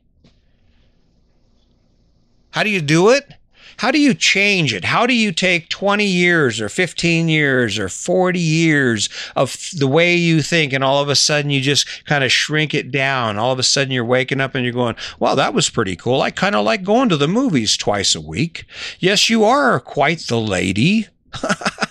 How 2.50 2.62
do 2.62 2.70
you 2.70 2.80
do 2.82 3.10
it? 3.10 3.34
How 3.80 3.90
do 3.90 3.98
you 3.98 4.12
change 4.12 4.74
it? 4.74 4.84
How 4.84 5.06
do 5.06 5.14
you 5.14 5.32
take 5.32 5.70
20 5.70 6.04
years 6.04 6.60
or 6.60 6.68
15 6.68 7.30
years 7.30 7.78
or 7.78 7.88
40 7.88 8.38
years 8.38 9.08
of 9.34 9.56
the 9.74 9.88
way 9.88 10.14
you 10.14 10.42
think 10.42 10.74
and 10.74 10.84
all 10.84 11.00
of 11.00 11.08
a 11.08 11.16
sudden 11.16 11.50
you 11.50 11.62
just 11.62 12.04
kind 12.04 12.22
of 12.22 12.30
shrink 12.30 12.74
it 12.74 12.90
down? 12.90 13.38
All 13.38 13.52
of 13.52 13.58
a 13.58 13.62
sudden 13.62 13.90
you're 13.90 14.04
waking 14.04 14.38
up 14.38 14.54
and 14.54 14.64
you're 14.64 14.74
going, 14.74 14.96
well, 15.18 15.34
that 15.34 15.54
was 15.54 15.70
pretty 15.70 15.96
cool. 15.96 16.20
I 16.20 16.30
kind 16.30 16.54
of 16.54 16.62
like 16.62 16.82
going 16.82 17.08
to 17.08 17.16
the 17.16 17.26
movies 17.26 17.74
twice 17.78 18.14
a 18.14 18.20
week. 18.20 18.66
Yes, 18.98 19.30
you 19.30 19.44
are 19.44 19.80
quite 19.80 20.26
the 20.28 20.38
lady. 20.38 21.08
I, 21.42 21.86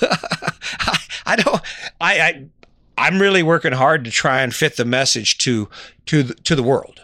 I 1.26 1.36
don't, 1.38 1.60
I, 2.00 2.20
I, 2.20 2.46
I'm 2.98 3.20
really 3.20 3.42
working 3.42 3.72
hard 3.72 4.04
to 4.04 4.12
try 4.12 4.42
and 4.42 4.54
fit 4.54 4.76
the 4.76 4.84
message 4.84 5.38
to, 5.38 5.68
to, 6.06 6.22
the, 6.22 6.34
to 6.34 6.54
the 6.54 6.62
world 6.62 7.00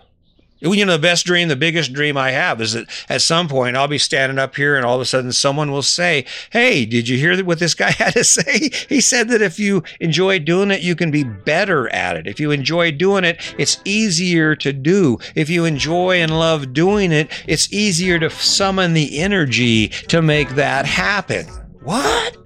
you 0.60 0.84
know, 0.84 0.92
the 0.92 0.98
best 0.98 1.24
dream, 1.24 1.48
the 1.48 1.56
biggest 1.56 1.92
dream 1.92 2.16
I 2.16 2.30
have 2.32 2.60
is 2.60 2.72
that 2.72 2.88
at 3.08 3.22
some 3.22 3.48
point 3.48 3.76
I'll 3.76 3.88
be 3.88 3.98
standing 3.98 4.38
up 4.38 4.56
here 4.56 4.76
and 4.76 4.84
all 4.84 4.96
of 4.96 5.00
a 5.00 5.04
sudden 5.04 5.32
someone 5.32 5.70
will 5.70 5.82
say, 5.82 6.24
Hey, 6.50 6.84
did 6.84 7.08
you 7.08 7.16
hear 7.18 7.42
what 7.44 7.58
this 7.58 7.74
guy 7.74 7.90
had 7.98 8.14
to 8.14 8.24
say? 8.24 8.70
He 8.88 9.00
said 9.00 9.28
that 9.28 9.42
if 9.42 9.58
you 9.58 9.82
enjoy 10.00 10.38
doing 10.38 10.70
it, 10.70 10.80
you 10.80 10.96
can 10.96 11.10
be 11.10 11.24
better 11.24 11.88
at 11.90 12.16
it. 12.16 12.26
If 12.26 12.40
you 12.40 12.50
enjoy 12.50 12.92
doing 12.92 13.24
it, 13.24 13.40
it's 13.58 13.80
easier 13.84 14.56
to 14.56 14.72
do. 14.72 15.18
If 15.34 15.48
you 15.48 15.64
enjoy 15.64 16.20
and 16.20 16.38
love 16.38 16.72
doing 16.72 17.12
it, 17.12 17.30
it's 17.46 17.72
easier 17.72 18.18
to 18.18 18.30
summon 18.30 18.94
the 18.94 19.18
energy 19.18 19.88
to 20.08 20.22
make 20.22 20.50
that 20.50 20.86
happen. 20.86 21.46
What? 21.82 22.36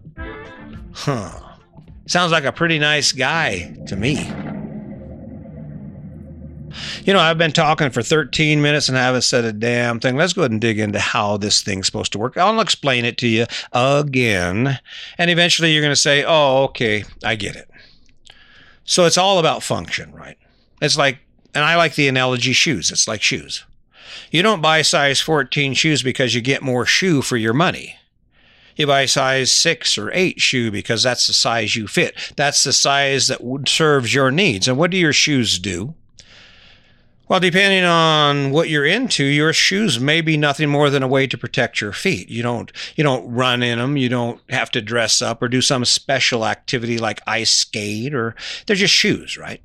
Huh. 0.92 1.38
Sounds 2.06 2.32
like 2.32 2.44
a 2.44 2.52
pretty 2.52 2.78
nice 2.78 3.12
guy 3.12 3.74
to 3.86 3.96
me. 3.96 4.30
You 7.04 7.12
know, 7.12 7.20
I've 7.20 7.38
been 7.38 7.52
talking 7.52 7.90
for 7.90 8.02
13 8.02 8.62
minutes 8.62 8.88
and 8.88 8.98
I 8.98 9.02
haven't 9.02 9.22
said 9.22 9.44
a 9.44 9.52
damn 9.52 10.00
thing. 10.00 10.16
Let's 10.16 10.32
go 10.32 10.42
ahead 10.42 10.50
and 10.50 10.60
dig 10.60 10.78
into 10.78 10.98
how 10.98 11.36
this 11.36 11.62
thing's 11.62 11.86
supposed 11.86 12.12
to 12.12 12.18
work. 12.18 12.36
I'll 12.36 12.60
explain 12.60 13.04
it 13.04 13.18
to 13.18 13.28
you 13.28 13.46
again. 13.72 14.78
And 15.18 15.30
eventually 15.30 15.72
you're 15.72 15.82
going 15.82 15.92
to 15.92 15.96
say, 15.96 16.24
oh, 16.26 16.64
okay, 16.64 17.04
I 17.24 17.36
get 17.36 17.56
it. 17.56 17.70
So 18.84 19.04
it's 19.04 19.18
all 19.18 19.38
about 19.38 19.62
function, 19.62 20.12
right? 20.12 20.36
It's 20.80 20.96
like, 20.96 21.18
and 21.54 21.64
I 21.64 21.76
like 21.76 21.94
the 21.94 22.08
analogy 22.08 22.52
shoes. 22.52 22.90
It's 22.90 23.06
like 23.06 23.22
shoes. 23.22 23.64
You 24.30 24.42
don't 24.42 24.62
buy 24.62 24.82
size 24.82 25.20
14 25.20 25.74
shoes 25.74 26.02
because 26.02 26.34
you 26.34 26.40
get 26.40 26.62
more 26.62 26.86
shoe 26.86 27.22
for 27.22 27.36
your 27.36 27.52
money. 27.52 27.96
You 28.76 28.86
buy 28.86 29.04
size 29.04 29.52
six 29.52 29.98
or 29.98 30.10
eight 30.14 30.40
shoe 30.40 30.70
because 30.70 31.02
that's 31.02 31.26
the 31.26 31.34
size 31.34 31.76
you 31.76 31.86
fit. 31.86 32.32
That's 32.36 32.64
the 32.64 32.72
size 32.72 33.26
that 33.26 33.40
serves 33.68 34.14
your 34.14 34.30
needs. 34.30 34.66
And 34.66 34.78
what 34.78 34.90
do 34.90 34.96
your 34.96 35.12
shoes 35.12 35.58
do? 35.58 35.94
Well, 37.32 37.40
depending 37.40 37.84
on 37.84 38.50
what 38.50 38.68
you're 38.68 38.84
into, 38.84 39.24
your 39.24 39.54
shoes 39.54 39.98
may 39.98 40.20
be 40.20 40.36
nothing 40.36 40.68
more 40.68 40.90
than 40.90 41.02
a 41.02 41.08
way 41.08 41.26
to 41.26 41.38
protect 41.38 41.80
your 41.80 41.94
feet. 41.94 42.28
You 42.28 42.42
don't 42.42 42.70
you 42.94 43.02
don't 43.02 43.26
run 43.26 43.62
in 43.62 43.78
them. 43.78 43.96
You 43.96 44.10
don't 44.10 44.38
have 44.50 44.70
to 44.72 44.82
dress 44.82 45.22
up 45.22 45.40
or 45.40 45.48
do 45.48 45.62
some 45.62 45.86
special 45.86 46.44
activity 46.44 46.98
like 46.98 47.22
ice 47.26 47.48
skate 47.48 48.12
or 48.12 48.34
they're 48.66 48.76
just 48.76 48.92
shoes, 48.92 49.38
right? 49.38 49.62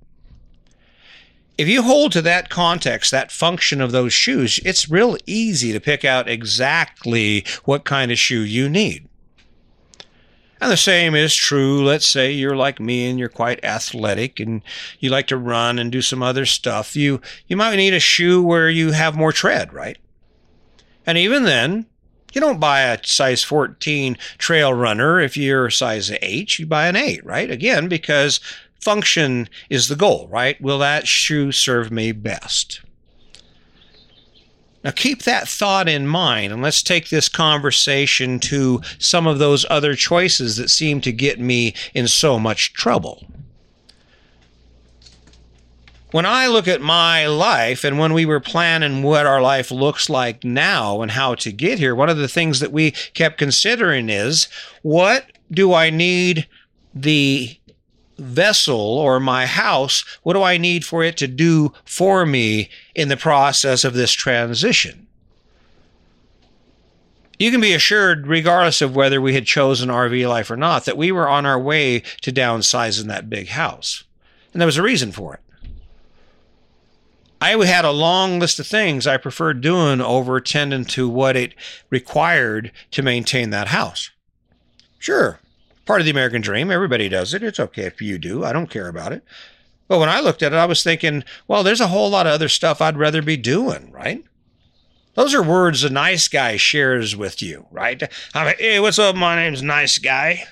If 1.57 1.67
you 1.67 1.83
hold 1.83 2.13
to 2.13 2.21
that 2.21 2.49
context, 2.49 3.11
that 3.11 3.33
function 3.33 3.81
of 3.81 3.91
those 3.91 4.13
shoes, 4.13 4.61
it's 4.63 4.89
real 4.89 5.17
easy 5.25 5.73
to 5.73 5.81
pick 5.81 6.05
out 6.05 6.29
exactly 6.29 7.43
what 7.65 7.83
kind 7.83 8.13
of 8.13 8.17
shoe 8.17 8.43
you 8.43 8.69
need. 8.69 9.09
And 10.59 10.71
the 10.71 10.77
same 10.77 11.13
is 11.13 11.35
true. 11.35 11.83
Let's 11.83 12.07
say 12.07 12.31
you're 12.31 12.55
like 12.55 12.79
me 12.79 13.09
and 13.09 13.19
you're 13.19 13.29
quite 13.29 13.63
athletic 13.63 14.39
and 14.39 14.63
you 14.99 15.09
like 15.09 15.27
to 15.27 15.37
run 15.37 15.77
and 15.77 15.91
do 15.91 16.01
some 16.01 16.23
other 16.23 16.45
stuff. 16.45 16.95
You, 16.95 17.21
you 17.47 17.55
might 17.55 17.75
need 17.75 17.93
a 17.93 17.99
shoe 17.99 18.41
where 18.41 18.69
you 18.69 18.91
have 18.91 19.15
more 19.15 19.31
tread, 19.31 19.71
right? 19.71 19.97
And 21.05 21.17
even 21.17 21.43
then, 21.43 21.85
you 22.33 22.41
don't 22.41 22.59
buy 22.59 22.81
a 22.81 22.99
size 23.03 23.43
14 23.43 24.17
trail 24.37 24.73
runner 24.73 25.19
if 25.19 25.37
you're 25.37 25.67
a 25.67 25.71
size 25.71 26.11
8. 26.21 26.59
You 26.59 26.65
buy 26.65 26.87
an 26.87 26.95
8, 26.95 27.25
right? 27.25 27.49
Again, 27.49 27.87
because 27.87 28.39
function 28.81 29.49
is 29.69 29.87
the 29.87 29.95
goal, 29.95 30.27
right? 30.29 30.59
Will 30.61 30.79
that 30.79 31.07
shoe 31.07 31.51
serve 31.51 31.91
me 31.91 32.11
best? 32.11 32.81
Now, 34.87 34.93
keep 34.93 35.23
that 35.23 35.49
thought 35.49 35.89
in 35.89 36.07
mind, 36.07 36.53
and 36.53 36.61
let's 36.61 36.81
take 36.81 37.09
this 37.09 37.27
conversation 37.27 38.39
to 38.39 38.81
some 38.99 39.27
of 39.27 39.37
those 39.37 39.65
other 39.69 39.95
choices 39.95 40.55
that 40.55 40.69
seem 40.69 41.01
to 41.01 41.11
get 41.11 41.41
me 41.41 41.73
in 41.93 42.07
so 42.07 42.39
much 42.39 42.71
trouble. 42.71 43.27
When 46.11 46.25
I 46.25 46.47
look 46.47 46.69
at 46.69 46.79
my 46.79 47.27
life 47.27 47.83
and 47.83 47.99
when 47.99 48.13
we 48.13 48.25
were 48.25 48.39
planning 48.39 49.03
what 49.03 49.25
our 49.25 49.41
life 49.41 49.71
looks 49.71 50.09
like 50.09 50.45
now 50.45 51.01
and 51.01 51.11
how 51.11 51.35
to 51.35 51.51
get 51.51 51.79
here, 51.79 51.93
one 51.93 52.07
of 52.07 52.15
the 52.15 52.29
things 52.29 52.61
that 52.61 52.71
we 52.71 52.91
kept 53.13 53.37
considering 53.37 54.09
is 54.09 54.47
what 54.83 55.25
do 55.51 55.73
I 55.73 55.89
need 55.89 56.47
the 56.95 57.59
vessel 58.17 58.79
or 58.79 59.19
my 59.19 59.45
house, 59.45 60.03
what 60.23 60.33
do 60.33 60.43
I 60.43 60.57
need 60.57 60.85
for 60.85 61.03
it 61.03 61.17
to 61.17 61.27
do 61.27 61.73
for 61.85 62.25
me 62.25 62.69
in 62.95 63.09
the 63.09 63.17
process 63.17 63.83
of 63.83 63.93
this 63.93 64.11
transition? 64.11 65.07
You 67.39 67.51
can 67.51 67.61
be 67.61 67.73
assured, 67.73 68.25
regardless 68.25 68.81
of 68.81 68.95
whether 68.95 69.21
we 69.21 69.35
had 69.35 69.45
chosen 69.45 69.89
RV 69.89 70.27
life 70.27 70.49
or 70.49 70.57
not, 70.57 70.85
that 70.85 70.97
we 70.97 71.11
were 71.11 71.29
on 71.29 71.45
our 71.45 71.59
way 71.59 71.99
to 72.21 72.31
downsizing 72.31 73.05
that 73.07 73.29
big 73.29 73.49
house. 73.49 74.03
And 74.53 74.61
there 74.61 74.65
was 74.65 74.77
a 74.77 74.83
reason 74.83 75.11
for 75.11 75.35
it. 75.35 75.41
I 77.39 77.51
had 77.65 77.85
a 77.85 77.91
long 77.91 78.39
list 78.39 78.59
of 78.59 78.65
things 78.65 79.05
I 79.05 79.17
preferred 79.17 79.61
doing 79.61 80.01
over 80.01 80.39
tending 80.39 80.85
to 80.85 81.07
what 81.07 81.35
it 81.35 81.53
required 81.91 82.71
to 82.91 83.03
maintain 83.03 83.51
that 83.51 83.67
house. 83.67 84.09
Sure, 84.97 85.39
part 85.87 86.01
of 86.01 86.05
the 86.05 86.11
American 86.11 86.41
dream. 86.41 86.69
Everybody 86.69 87.09
does 87.09 87.33
it. 87.33 87.41
It's 87.41 87.59
okay 87.59 87.83
if 87.83 88.01
you 88.01 88.19
do. 88.19 88.43
I 88.43 88.53
don't 88.53 88.69
care 88.69 88.89
about 88.89 89.13
it. 89.13 89.23
But 89.87 89.99
when 89.99 90.09
I 90.09 90.19
looked 90.19 90.43
at 90.43 90.53
it, 90.53 90.57
I 90.57 90.65
was 90.65 90.83
thinking, 90.83 91.23
well, 91.47 91.63
there's 91.63 91.81
a 91.81 91.87
whole 91.87 92.09
lot 92.09 92.27
of 92.27 92.33
other 92.33 92.49
stuff 92.49 92.81
I'd 92.81 92.97
rather 92.97 93.21
be 93.21 93.37
doing, 93.37 93.91
right? 93.91 94.23
Those 95.13 95.33
are 95.33 95.41
words 95.41 95.83
a 95.83 95.89
nice 95.89 96.27
guy 96.27 96.57
shares 96.57 97.15
with 97.15 97.41
you, 97.41 97.65
right? 97.71 98.03
I'm 98.35 98.45
like, 98.45 98.59
hey, 98.59 98.79
what's 98.79 98.99
up? 98.99 99.15
My 99.15 99.35
name's 99.35 99.63
Nice 99.63 99.97
Guy. 99.97 100.43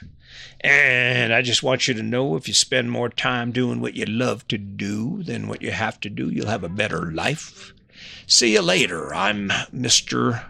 And 0.61 1.31
I 1.31 1.43
just 1.43 1.61
want 1.61 1.87
you 1.87 1.93
to 1.93 2.01
know 2.01 2.35
if 2.35 2.47
you 2.47 2.53
spend 2.55 2.89
more 2.89 3.09
time 3.09 3.51
doing 3.51 3.79
what 3.79 3.93
you 3.93 4.05
love 4.05 4.47
to 4.47 4.57
do 4.57 5.21
than 5.21 5.47
what 5.47 5.61
you 5.61 5.69
have 5.69 5.99
to 5.99 6.09
do, 6.09 6.31
you'll 6.31 6.47
have 6.47 6.63
a 6.63 6.69
better 6.69 7.11
life. 7.11 7.73
See 8.25 8.53
you 8.53 8.61
later. 8.63 9.13
I'm 9.13 9.49
Mr. 9.71 10.43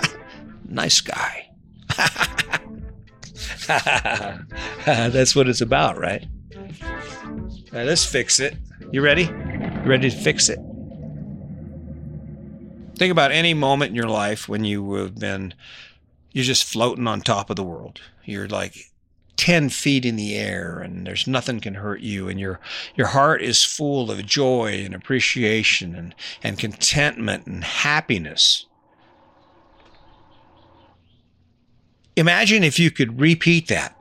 nice 0.64 1.02
Guy. 1.02 1.50
That's 4.86 5.34
what 5.34 5.48
it's 5.48 5.60
about, 5.60 5.98
right? 5.98 6.26
Let's 7.72 8.04
fix 8.04 8.40
it. 8.40 8.56
You 8.92 9.02
ready? 9.02 9.24
You 9.24 9.82
ready 9.86 10.10
to 10.10 10.16
fix 10.16 10.48
it? 10.48 10.58
Think 12.96 13.12
about 13.12 13.32
any 13.32 13.54
moment 13.54 13.90
in 13.90 13.94
your 13.94 14.08
life 14.08 14.48
when 14.48 14.64
you 14.64 14.94
have 14.94 15.18
been, 15.18 15.54
you're 16.32 16.44
just 16.44 16.64
floating 16.64 17.06
on 17.06 17.20
top 17.20 17.48
of 17.48 17.56
the 17.56 17.62
world. 17.62 18.00
You're 18.24 18.48
like 18.48 18.90
10 19.36 19.70
feet 19.70 20.04
in 20.04 20.16
the 20.16 20.36
air 20.36 20.80
and 20.80 21.06
there's 21.06 21.26
nothing 21.26 21.60
can 21.60 21.74
hurt 21.74 22.00
you 22.00 22.28
and 22.28 22.38
your 22.38 22.60
your 22.94 23.06
heart 23.06 23.40
is 23.40 23.64
full 23.64 24.10
of 24.10 24.26
joy 24.26 24.82
and 24.84 24.94
appreciation 24.94 25.94
and, 25.94 26.14
and 26.42 26.58
contentment 26.58 27.46
and 27.46 27.64
happiness 27.64 28.66
imagine 32.20 32.62
if 32.62 32.78
you 32.78 32.90
could 32.90 33.20
repeat 33.20 33.68
that. 33.68 33.96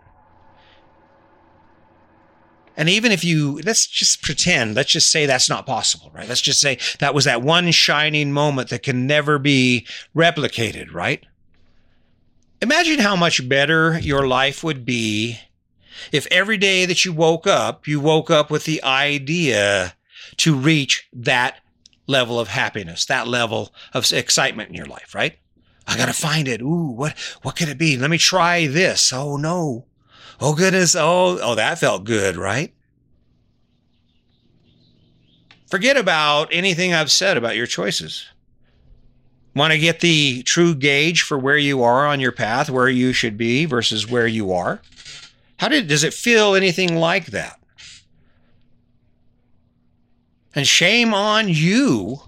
And 2.77 2.87
even 2.87 3.11
if 3.11 3.25
you 3.25 3.59
let's 3.65 3.87
just 3.87 4.21
pretend 4.21 4.75
let's 4.75 4.91
just 4.91 5.11
say 5.11 5.25
that's 5.25 5.49
not 5.49 5.65
possible 5.65 6.11
right? 6.13 6.29
Let's 6.29 6.41
just 6.41 6.61
say 6.61 6.77
that 6.99 7.13
was 7.13 7.25
that 7.25 7.41
one 7.41 7.71
shining 7.71 8.31
moment 8.31 8.69
that 8.69 8.83
can 8.83 9.07
never 9.07 9.39
be 9.39 9.87
replicated 10.15 10.93
right? 10.93 11.25
Imagine 12.61 12.99
how 12.99 13.15
much 13.15 13.47
better 13.47 13.99
your 13.99 14.27
life 14.27 14.63
would 14.63 14.85
be 14.85 15.39
if 16.11 16.25
every 16.27 16.57
day 16.57 16.85
that 16.85 17.03
you 17.03 17.11
woke 17.11 17.47
up, 17.47 17.87
you 17.87 17.99
woke 17.99 18.29
up 18.29 18.49
with 18.49 18.63
the 18.65 18.81
idea 18.83 19.95
to 20.37 20.55
reach 20.55 21.07
that 21.13 21.59
level 22.07 22.39
of 22.39 22.47
happiness, 22.47 23.05
that 23.05 23.27
level 23.27 23.73
of 23.93 24.11
excitement 24.11 24.69
in 24.69 24.75
your 24.75 24.85
life, 24.85 25.13
right? 25.13 25.37
I 25.89 25.97
gotta 25.97 26.13
find 26.13 26.47
it. 26.47 26.61
Ooh, 26.61 26.91
what, 26.91 27.17
what 27.41 27.55
could 27.55 27.67
it 27.67 27.79
be? 27.79 27.97
Let 27.97 28.11
me 28.11 28.19
try 28.19 28.67
this. 28.67 29.11
Oh 29.11 29.37
no. 29.37 29.85
Oh 30.39 30.53
goodness. 30.53 30.95
Oh, 30.95 31.39
oh, 31.41 31.55
that 31.55 31.79
felt 31.79 32.03
good, 32.03 32.37
right? 32.37 32.71
Forget 35.67 35.97
about 35.97 36.49
anything 36.51 36.93
I've 36.93 37.11
said 37.11 37.37
about 37.37 37.55
your 37.55 37.65
choices. 37.65 38.27
Want 39.55 39.73
to 39.73 39.79
get 39.79 39.99
the 39.99 40.43
true 40.43 40.75
gauge 40.75 41.23
for 41.23 41.39
where 41.39 41.57
you 41.57 41.81
are 41.81 42.05
on 42.05 42.19
your 42.19 42.31
path, 42.31 42.69
where 42.69 42.87
you 42.87 43.11
should 43.11 43.35
be 43.35 43.65
versus 43.65 44.07
where 44.07 44.27
you 44.27 44.53
are? 44.53 44.81
How 45.57 45.69
did 45.69 45.87
does 45.87 46.03
it 46.03 46.13
feel 46.13 46.53
anything 46.53 46.97
like 46.97 47.27
that? 47.27 47.59
And 50.53 50.67
shame 50.67 51.15
on 51.15 51.49
you 51.49 52.21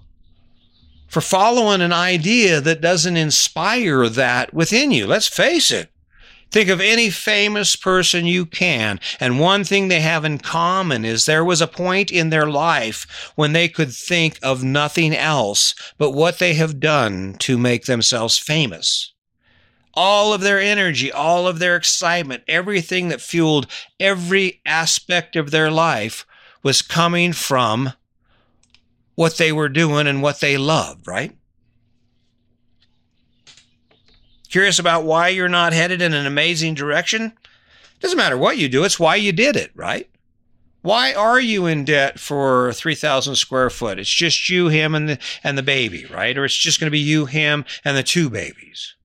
for 1.12 1.20
following 1.20 1.82
an 1.82 1.92
idea 1.92 2.62
that 2.62 2.80
doesn't 2.80 3.18
inspire 3.18 4.08
that 4.08 4.54
within 4.54 4.92
you. 4.92 5.06
Let's 5.06 5.28
face 5.28 5.70
it. 5.70 5.90
Think 6.52 6.70
of 6.70 6.80
any 6.80 7.10
famous 7.10 7.76
person 7.76 8.26
you 8.26 8.46
can. 8.46 8.98
And 9.20 9.38
one 9.38 9.66
thing 9.66 9.90
they 9.90 10.00
have 10.00 10.24
in 10.24 10.38
common 10.38 11.04
is 11.04 11.26
there 11.26 11.44
was 11.44 11.60
a 11.60 11.68
point 11.68 12.12
in 12.12 12.30
their 12.30 12.48
life 12.48 13.34
when 13.36 13.52
they 13.52 13.68
could 13.68 13.92
think 13.92 14.40
of 14.42 14.64
nothing 14.64 15.14
else 15.14 15.76
but 15.98 16.12
what 16.12 16.40
they 16.40 16.54
have 16.54 16.80
done 16.80 17.36
to 17.40 17.58
make 17.58 17.86
themselves 17.86 18.38
famous. 18.38 19.14
All 19.94 20.34
of 20.34 20.40
their 20.40 20.62
energy, 20.62 21.12
all 21.12 21.46
of 21.46 21.60
their 21.60 21.76
excitement, 21.76 22.44
everything 22.48 23.10
that 23.10 23.20
fueled 23.20 23.68
every 24.00 24.62
aspect 24.66 25.36
of 25.36 25.52
their 25.52 25.70
life 25.70 26.26
was 26.64 26.82
coming 26.82 27.34
from 27.34 27.92
what 29.22 29.38
they 29.38 29.52
were 29.52 29.70
doing 29.70 30.08
and 30.08 30.24
what 30.24 30.40
they 30.40 30.58
loved, 30.58 31.08
right? 31.08 31.38
Curious 34.50 34.80
about 34.80 35.04
why 35.04 35.28
you're 35.28 35.48
not 35.48 35.74
headed 35.74 36.02
in 36.02 36.12
an 36.12 36.26
amazing 36.26 36.74
direction? 36.74 37.32
Doesn't 38.00 38.18
matter 38.18 38.36
what 38.36 38.58
you 38.58 38.68
do, 38.68 38.84
it's 38.84 39.00
why 39.00 39.18
you 39.18 39.32
did 39.32 39.56
it, 39.56 39.70
right? 39.76 40.10
Why 40.82 41.14
are 41.14 41.40
you 41.40 41.68
in 41.68 41.86
debt 41.86 42.20
for 42.20 42.74
3,000 42.74 43.36
square 43.36 43.70
foot? 43.70 44.00
It's 44.00 44.10
just 44.10 44.50
you, 44.50 44.70
him, 44.70 44.96
and 44.96 45.08
the, 45.08 45.20
and 45.44 45.56
the 45.56 45.62
baby, 45.62 46.08
right? 46.08 46.36
Or 46.36 46.44
it's 46.44 46.58
just 46.58 46.80
going 46.80 46.88
to 46.88 46.92
be 46.92 46.98
you, 46.98 47.28
him, 47.28 47.64
and 47.86 47.96
the 47.96 48.02
two 48.02 48.28
babies. 48.28 48.96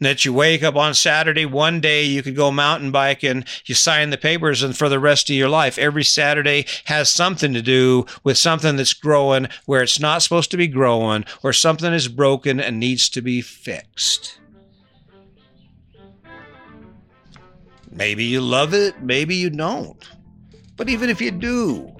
That 0.00 0.24
you 0.24 0.32
wake 0.32 0.62
up 0.62 0.76
on 0.76 0.94
Saturday, 0.94 1.44
one 1.44 1.80
day 1.80 2.04
you 2.04 2.22
could 2.22 2.34
go 2.34 2.50
mountain 2.50 2.90
bike 2.90 3.22
and 3.22 3.44
you 3.66 3.74
sign 3.74 4.08
the 4.08 4.16
papers, 4.16 4.62
and 4.62 4.74
for 4.76 4.88
the 4.88 4.98
rest 4.98 5.28
of 5.28 5.36
your 5.36 5.50
life, 5.50 5.76
every 5.76 6.04
Saturday 6.04 6.64
has 6.86 7.10
something 7.10 7.52
to 7.52 7.60
do 7.60 8.06
with 8.24 8.38
something 8.38 8.76
that's 8.76 8.94
growing 8.94 9.48
where 9.66 9.82
it's 9.82 10.00
not 10.00 10.22
supposed 10.22 10.50
to 10.52 10.56
be 10.56 10.68
growing, 10.68 11.26
or 11.42 11.52
something 11.52 11.92
is 11.92 12.08
broken 12.08 12.58
and 12.58 12.80
needs 12.80 13.10
to 13.10 13.20
be 13.20 13.42
fixed. 13.42 14.38
Maybe 17.90 18.24
you 18.24 18.40
love 18.40 18.72
it, 18.72 19.02
maybe 19.02 19.34
you 19.34 19.50
don't. 19.50 20.08
But 20.76 20.88
even 20.88 21.10
if 21.10 21.20
you 21.20 21.30
do, 21.30 21.94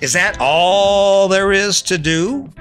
is 0.00 0.14
that 0.14 0.38
all 0.40 1.28
there 1.28 1.52
is 1.52 1.80
to 1.82 1.96
do? 1.96 2.52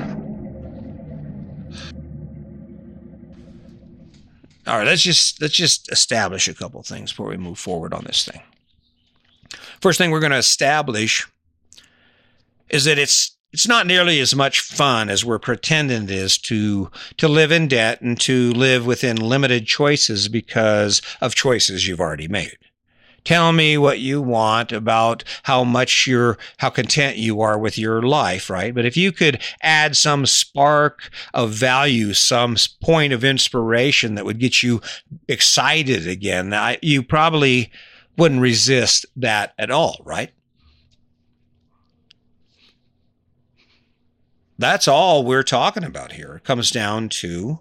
all 4.66 4.78
right, 4.78 4.86
let's 4.86 5.02
just 5.02 5.40
let's 5.40 5.54
just 5.54 5.90
establish 5.92 6.48
a 6.48 6.54
couple 6.54 6.82
things 6.82 7.12
before 7.12 7.28
we 7.28 7.36
move 7.36 7.58
forward 7.58 7.94
on 7.94 8.04
this 8.04 8.24
thing. 8.24 8.40
First 9.80 9.98
thing 9.98 10.10
we're 10.10 10.20
going 10.20 10.32
to 10.32 10.38
establish 10.38 11.26
is 12.68 12.84
that 12.84 12.98
it's 12.98 13.36
it's 13.52 13.68
not 13.68 13.86
nearly 13.86 14.20
as 14.20 14.34
much 14.34 14.60
fun 14.60 15.08
as 15.08 15.24
we're 15.24 15.38
pretending 15.38 16.04
it 16.04 16.10
is 16.10 16.36
to 16.38 16.90
to 17.16 17.28
live 17.28 17.52
in 17.52 17.68
debt 17.68 18.00
and 18.00 18.20
to 18.20 18.52
live 18.52 18.86
within 18.86 19.16
limited 19.16 19.66
choices 19.66 20.28
because 20.28 21.00
of 21.20 21.34
choices 21.34 21.86
you've 21.86 22.00
already 22.00 22.28
made. 22.28 22.58
Tell 23.26 23.52
me 23.52 23.76
what 23.76 23.98
you 23.98 24.22
want 24.22 24.70
about 24.70 25.24
how 25.42 25.64
much 25.64 26.06
you're, 26.06 26.38
how 26.58 26.70
content 26.70 27.16
you 27.16 27.40
are 27.40 27.58
with 27.58 27.76
your 27.76 28.00
life, 28.02 28.48
right? 28.48 28.72
But 28.72 28.84
if 28.84 28.96
you 28.96 29.10
could 29.10 29.42
add 29.64 29.96
some 29.96 30.26
spark 30.26 31.10
of 31.34 31.50
value, 31.50 32.14
some 32.14 32.54
point 32.80 33.12
of 33.12 33.24
inspiration 33.24 34.14
that 34.14 34.24
would 34.24 34.38
get 34.38 34.62
you 34.62 34.80
excited 35.26 36.06
again, 36.06 36.54
I, 36.54 36.78
you 36.82 37.02
probably 37.02 37.72
wouldn't 38.16 38.40
resist 38.40 39.04
that 39.16 39.54
at 39.58 39.72
all, 39.72 40.00
right? 40.04 40.30
That's 44.56 44.86
all 44.86 45.24
we're 45.24 45.42
talking 45.42 45.82
about 45.82 46.12
here. 46.12 46.36
It 46.36 46.44
comes 46.44 46.70
down 46.70 47.08
to 47.08 47.58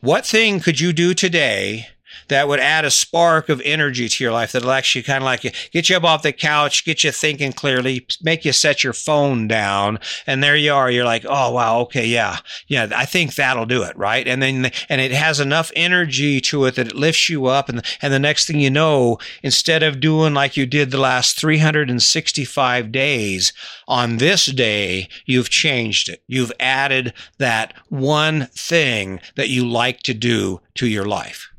what 0.00 0.24
thing 0.24 0.60
could 0.60 0.80
you 0.80 0.94
do 0.94 1.12
today 1.12 1.88
that 2.28 2.48
would 2.48 2.60
add 2.60 2.84
a 2.84 2.90
spark 2.90 3.48
of 3.48 3.60
energy 3.64 4.08
to 4.08 4.24
your 4.24 4.32
life 4.32 4.52
that'll 4.52 4.70
actually 4.70 5.02
kind 5.02 5.22
of 5.22 5.24
like 5.24 5.42
get 5.70 5.88
you 5.88 5.96
up 5.96 6.04
off 6.04 6.22
the 6.22 6.32
couch, 6.32 6.84
get 6.84 7.04
you 7.04 7.12
thinking 7.12 7.52
clearly, 7.52 8.06
make 8.22 8.44
you 8.44 8.52
set 8.52 8.82
your 8.82 8.92
phone 8.92 9.48
down. 9.48 9.98
And 10.26 10.42
there 10.42 10.56
you 10.56 10.72
are. 10.72 10.90
You're 10.90 11.04
like, 11.04 11.24
oh, 11.28 11.52
wow. 11.52 11.80
Okay. 11.80 12.06
Yeah. 12.06 12.38
Yeah. 12.66 12.88
I 12.94 13.04
think 13.04 13.34
that'll 13.34 13.66
do 13.66 13.82
it. 13.82 13.96
Right. 13.96 14.26
And 14.26 14.42
then, 14.42 14.70
and 14.88 15.00
it 15.00 15.12
has 15.12 15.40
enough 15.40 15.70
energy 15.76 16.40
to 16.42 16.64
it 16.64 16.76
that 16.76 16.88
it 16.88 16.96
lifts 16.96 17.28
you 17.28 17.46
up. 17.46 17.68
And, 17.68 17.84
and 18.02 18.12
the 18.12 18.18
next 18.18 18.46
thing 18.46 18.60
you 18.60 18.70
know, 18.70 19.18
instead 19.42 19.82
of 19.82 20.00
doing 20.00 20.34
like 20.34 20.56
you 20.56 20.66
did 20.66 20.90
the 20.90 20.98
last 20.98 21.38
365 21.40 22.92
days 22.92 23.52
on 23.88 24.16
this 24.18 24.46
day, 24.46 25.08
you've 25.24 25.50
changed 25.50 26.08
it. 26.08 26.22
You've 26.26 26.52
added 26.60 27.12
that 27.38 27.74
one 27.88 28.46
thing 28.46 29.20
that 29.36 29.48
you 29.48 29.66
like 29.66 30.00
to 30.00 30.14
do 30.14 30.60
to 30.74 30.86
your 30.86 31.04
life. 31.04 31.50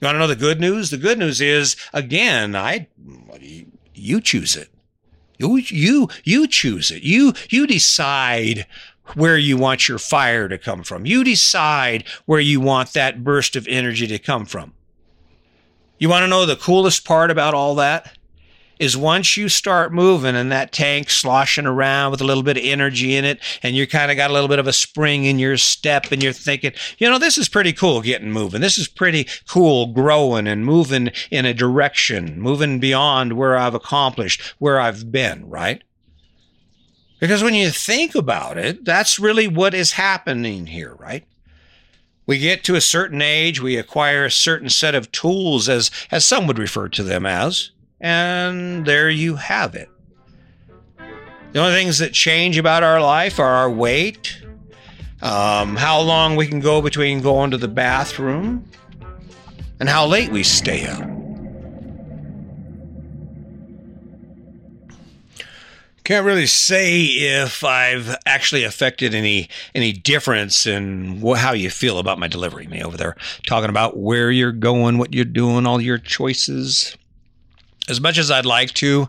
You 0.00 0.06
want 0.06 0.16
to 0.16 0.18
know 0.18 0.26
the 0.26 0.36
good 0.36 0.60
news? 0.60 0.90
The 0.90 0.98
good 0.98 1.18
news 1.18 1.40
is, 1.40 1.76
again, 1.92 2.54
I, 2.54 2.88
you 3.94 4.20
choose 4.20 4.54
it. 4.56 4.68
You, 5.38 5.56
you, 5.56 6.08
you 6.24 6.46
choose 6.46 6.90
it. 6.90 7.02
You, 7.02 7.32
you 7.48 7.66
decide 7.66 8.66
where 9.14 9.38
you 9.38 9.56
want 9.56 9.88
your 9.88 9.98
fire 9.98 10.48
to 10.48 10.58
come 10.58 10.82
from. 10.82 11.06
You 11.06 11.24
decide 11.24 12.04
where 12.26 12.40
you 12.40 12.60
want 12.60 12.92
that 12.92 13.24
burst 13.24 13.56
of 13.56 13.66
energy 13.68 14.06
to 14.06 14.18
come 14.18 14.44
from. 14.44 14.74
You 15.98 16.08
want 16.08 16.24
to 16.24 16.28
know 16.28 16.44
the 16.44 16.56
coolest 16.56 17.06
part 17.06 17.30
about 17.30 17.54
all 17.54 17.74
that? 17.76 18.15
Is 18.78 18.94
once 18.94 19.38
you 19.38 19.48
start 19.48 19.92
moving 19.92 20.36
and 20.36 20.52
that 20.52 20.70
tank 20.70 21.08
sloshing 21.08 21.64
around 21.66 22.10
with 22.10 22.20
a 22.20 22.24
little 22.24 22.42
bit 22.42 22.58
of 22.58 22.62
energy 22.64 23.16
in 23.16 23.24
it, 23.24 23.40
and 23.62 23.74
you 23.74 23.86
kind 23.86 24.10
of 24.10 24.18
got 24.18 24.30
a 24.30 24.34
little 24.34 24.48
bit 24.48 24.58
of 24.58 24.66
a 24.66 24.72
spring 24.72 25.24
in 25.24 25.38
your 25.38 25.56
step, 25.56 26.12
and 26.12 26.22
you're 26.22 26.32
thinking, 26.32 26.72
you 26.98 27.08
know, 27.08 27.18
this 27.18 27.38
is 27.38 27.48
pretty 27.48 27.72
cool 27.72 28.02
getting 28.02 28.30
moving. 28.30 28.60
This 28.60 28.76
is 28.76 28.86
pretty 28.86 29.26
cool 29.48 29.86
growing 29.86 30.46
and 30.46 30.66
moving 30.66 31.10
in 31.30 31.46
a 31.46 31.54
direction, 31.54 32.38
moving 32.38 32.78
beyond 32.78 33.32
where 33.32 33.56
I've 33.56 33.74
accomplished, 33.74 34.42
where 34.58 34.78
I've 34.78 35.10
been, 35.10 35.48
right? 35.48 35.82
Because 37.18 37.42
when 37.42 37.54
you 37.54 37.70
think 37.70 38.14
about 38.14 38.58
it, 38.58 38.84
that's 38.84 39.18
really 39.18 39.48
what 39.48 39.72
is 39.72 39.92
happening 39.92 40.66
here, 40.66 40.94
right? 40.96 41.24
We 42.26 42.38
get 42.38 42.64
to 42.64 42.74
a 42.74 42.80
certain 42.80 43.22
age, 43.22 43.60
we 43.60 43.76
acquire 43.76 44.24
a 44.24 44.30
certain 44.30 44.68
set 44.68 44.94
of 44.94 45.12
tools, 45.12 45.68
as, 45.68 45.90
as 46.10 46.24
some 46.24 46.46
would 46.46 46.58
refer 46.58 46.88
to 46.90 47.02
them 47.02 47.24
as, 47.24 47.70
and 48.00 48.84
there 48.84 49.10
you 49.10 49.36
have 49.36 49.74
it. 49.74 49.88
The 51.52 51.60
only 51.60 51.72
things 51.72 51.98
that 51.98 52.12
change 52.12 52.58
about 52.58 52.82
our 52.82 53.00
life 53.00 53.38
are 53.38 53.54
our 53.54 53.70
weight, 53.70 54.42
um, 55.22 55.76
how 55.76 56.00
long 56.00 56.36
we 56.36 56.46
can 56.46 56.60
go 56.60 56.82
between 56.82 57.22
going 57.22 57.50
to 57.52 57.56
the 57.56 57.68
bathroom, 57.68 58.68
and 59.80 59.88
how 59.88 60.06
late 60.06 60.30
we 60.30 60.42
stay 60.42 60.86
up. 60.86 61.16
Can't 66.04 66.24
really 66.24 66.46
say 66.46 67.02
if 67.02 67.64
I've 67.64 68.14
actually 68.26 68.62
affected 68.62 69.12
any 69.12 69.48
any 69.74 69.92
difference 69.92 70.64
in 70.64 71.20
wh- 71.20 71.36
how 71.36 71.52
you 71.52 71.68
feel 71.68 71.98
about 71.98 72.20
my 72.20 72.28
delivery. 72.28 72.68
Me 72.68 72.80
over 72.80 72.96
there 72.96 73.16
talking 73.44 73.70
about 73.70 73.96
where 73.96 74.30
you're 74.30 74.52
going, 74.52 74.98
what 74.98 75.12
you're 75.12 75.24
doing, 75.24 75.66
all 75.66 75.80
your 75.80 75.98
choices. 75.98 76.96
As 77.88 78.00
much 78.00 78.18
as 78.18 78.30
I'd 78.30 78.46
like 78.46 78.72
to, 78.74 79.08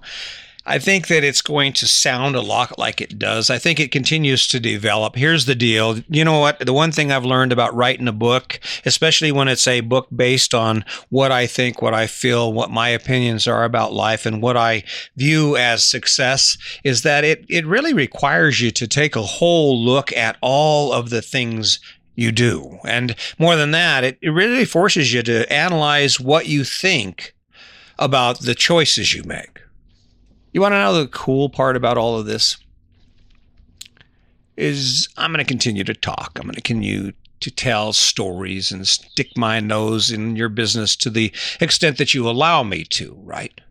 I 0.69 0.79
think 0.79 1.07
that 1.07 1.23
it's 1.23 1.41
going 1.41 1.71
to 1.73 1.87
sound 1.87 2.35
a 2.35 2.41
lot 2.41 2.77
like 2.77 2.99
it 2.99 3.17
does. 3.17 3.49
I 3.49 3.57
think 3.57 3.79
it 3.79 3.89
continues 3.89 4.45
to 4.49 4.59
develop. 4.59 5.15
Here's 5.15 5.45
the 5.45 5.55
deal. 5.55 5.99
You 6.09 6.25
know 6.25 6.39
what? 6.39 6.59
The 6.59 6.73
one 6.73 6.91
thing 6.91 7.09
I've 7.09 7.23
learned 7.23 7.53
about 7.53 7.73
writing 7.73 8.09
a 8.09 8.11
book, 8.11 8.59
especially 8.85 9.31
when 9.31 9.47
it's 9.47 9.65
a 9.65 9.79
book 9.79 10.09
based 10.13 10.53
on 10.53 10.83
what 11.07 11.31
I 11.31 11.47
think, 11.47 11.81
what 11.81 11.93
I 11.93 12.05
feel, 12.05 12.51
what 12.51 12.69
my 12.69 12.89
opinions 12.89 13.47
are 13.47 13.63
about 13.63 13.93
life, 13.93 14.25
and 14.25 14.41
what 14.41 14.57
I 14.57 14.83
view 15.15 15.55
as 15.55 15.85
success, 15.85 16.57
is 16.83 17.01
that 17.03 17.23
it, 17.23 17.45
it 17.47 17.65
really 17.65 17.93
requires 17.93 18.59
you 18.59 18.69
to 18.71 18.89
take 18.89 19.15
a 19.15 19.21
whole 19.21 19.81
look 19.81 20.11
at 20.11 20.37
all 20.41 20.91
of 20.91 21.11
the 21.11 21.21
things 21.21 21.79
you 22.15 22.33
do. 22.33 22.77
And 22.83 23.15
more 23.39 23.55
than 23.55 23.71
that, 23.71 24.03
it, 24.03 24.17
it 24.21 24.31
really 24.31 24.65
forces 24.65 25.13
you 25.13 25.23
to 25.23 25.51
analyze 25.53 26.19
what 26.19 26.47
you 26.47 26.65
think 26.65 27.33
about 27.99 28.39
the 28.39 28.55
choices 28.55 29.13
you 29.13 29.23
make. 29.23 29.61
You 30.51 30.61
want 30.61 30.73
to 30.73 30.79
know 30.79 30.93
the 30.93 31.07
cool 31.07 31.49
part 31.49 31.75
about 31.75 31.97
all 31.97 32.17
of 32.17 32.25
this? 32.25 32.57
Is 34.55 35.07
I'm 35.17 35.31
going 35.31 35.43
to 35.43 35.47
continue 35.47 35.83
to 35.83 35.93
talk. 35.93 36.31
I'm 36.35 36.43
going 36.43 36.55
to 36.55 36.61
continue 36.61 37.11
to 37.39 37.51
tell 37.51 37.93
stories 37.93 38.71
and 38.71 38.87
stick 38.87 39.37
my 39.37 39.59
nose 39.59 40.09
in 40.09 40.35
your 40.35 40.49
business 40.49 40.95
to 40.95 41.09
the 41.09 41.31
extent 41.59 41.97
that 41.99 42.13
you 42.13 42.27
allow 42.27 42.63
me 42.63 42.83
to, 42.85 43.15
right? 43.23 43.61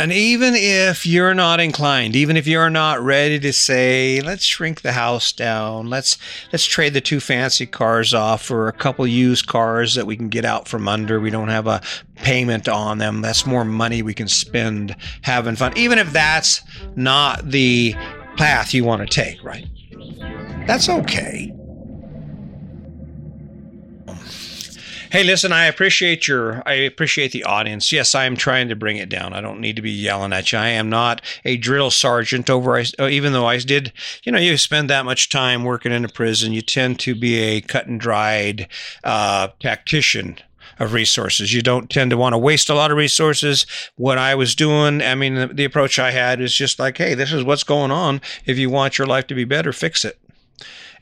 And 0.00 0.12
even 0.12 0.54
if 0.56 1.04
you're 1.04 1.34
not 1.34 1.60
inclined, 1.60 2.16
even 2.16 2.38
if 2.38 2.46
you're 2.46 2.70
not 2.70 3.02
ready 3.02 3.38
to 3.40 3.52
say, 3.52 4.22
let's 4.22 4.42
shrink 4.42 4.80
the 4.80 4.92
house 4.92 5.30
down, 5.30 5.90
let's 5.90 6.16
let's 6.50 6.64
trade 6.64 6.94
the 6.94 7.02
two 7.02 7.20
fancy 7.20 7.66
cars 7.66 8.14
off 8.14 8.42
for 8.42 8.66
a 8.66 8.72
couple 8.72 9.06
used 9.06 9.46
cars 9.46 9.96
that 9.96 10.06
we 10.06 10.16
can 10.16 10.30
get 10.30 10.46
out 10.46 10.68
from 10.68 10.88
under. 10.88 11.20
We 11.20 11.28
don't 11.28 11.48
have 11.48 11.66
a 11.66 11.82
payment 12.14 12.66
on 12.66 12.96
them. 12.96 13.20
That's 13.20 13.44
more 13.44 13.62
money 13.62 14.00
we 14.00 14.14
can 14.14 14.26
spend 14.26 14.96
having 15.20 15.54
fun. 15.54 15.76
Even 15.76 15.98
if 15.98 16.10
that's 16.14 16.62
not 16.96 17.50
the 17.50 17.94
path 18.38 18.72
you 18.72 18.84
want 18.84 19.02
to 19.02 19.06
take, 19.06 19.44
right? 19.44 19.66
That's 20.66 20.88
okay. 20.88 21.54
Hey, 25.10 25.24
listen, 25.24 25.50
I 25.50 25.64
appreciate 25.64 26.28
your, 26.28 26.62
I 26.64 26.74
appreciate 26.74 27.32
the 27.32 27.42
audience. 27.42 27.90
Yes, 27.90 28.14
I 28.14 28.26
am 28.26 28.36
trying 28.36 28.68
to 28.68 28.76
bring 28.76 28.96
it 28.96 29.08
down. 29.08 29.32
I 29.32 29.40
don't 29.40 29.60
need 29.60 29.74
to 29.74 29.82
be 29.82 29.90
yelling 29.90 30.32
at 30.32 30.52
you. 30.52 30.58
I 30.58 30.68
am 30.68 30.88
not 30.88 31.20
a 31.44 31.56
drill 31.56 31.90
sergeant 31.90 32.48
over, 32.48 32.78
uh, 32.78 33.08
even 33.08 33.32
though 33.32 33.46
I 33.46 33.58
did, 33.58 33.92
you 34.22 34.30
know, 34.30 34.38
you 34.38 34.56
spend 34.56 34.88
that 34.88 35.04
much 35.04 35.28
time 35.28 35.64
working 35.64 35.90
in 35.90 36.04
a 36.04 36.08
prison, 36.08 36.52
you 36.52 36.62
tend 36.62 37.00
to 37.00 37.16
be 37.16 37.40
a 37.40 37.60
cut 37.60 37.88
and 37.88 37.98
dried 37.98 38.68
uh, 39.02 39.48
tactician 39.58 40.38
of 40.78 40.92
resources. 40.92 41.52
You 41.52 41.62
don't 41.62 41.90
tend 41.90 42.12
to 42.12 42.16
want 42.16 42.34
to 42.34 42.38
waste 42.38 42.70
a 42.70 42.74
lot 42.76 42.92
of 42.92 42.96
resources. 42.96 43.66
What 43.96 44.16
I 44.16 44.36
was 44.36 44.54
doing, 44.54 45.02
I 45.02 45.16
mean, 45.16 45.34
the, 45.34 45.48
the, 45.48 45.64
approach 45.64 45.98
I 45.98 46.12
had 46.12 46.40
is 46.40 46.54
just 46.54 46.78
like, 46.78 46.98
hey, 46.98 47.14
this 47.14 47.32
is 47.32 47.42
what's 47.42 47.64
going 47.64 47.90
on. 47.90 48.20
If 48.46 48.58
you 48.58 48.70
want 48.70 48.96
your 48.96 49.08
life 49.08 49.26
to 49.26 49.34
be 49.34 49.44
better, 49.44 49.72
fix 49.72 50.04
it 50.04 50.20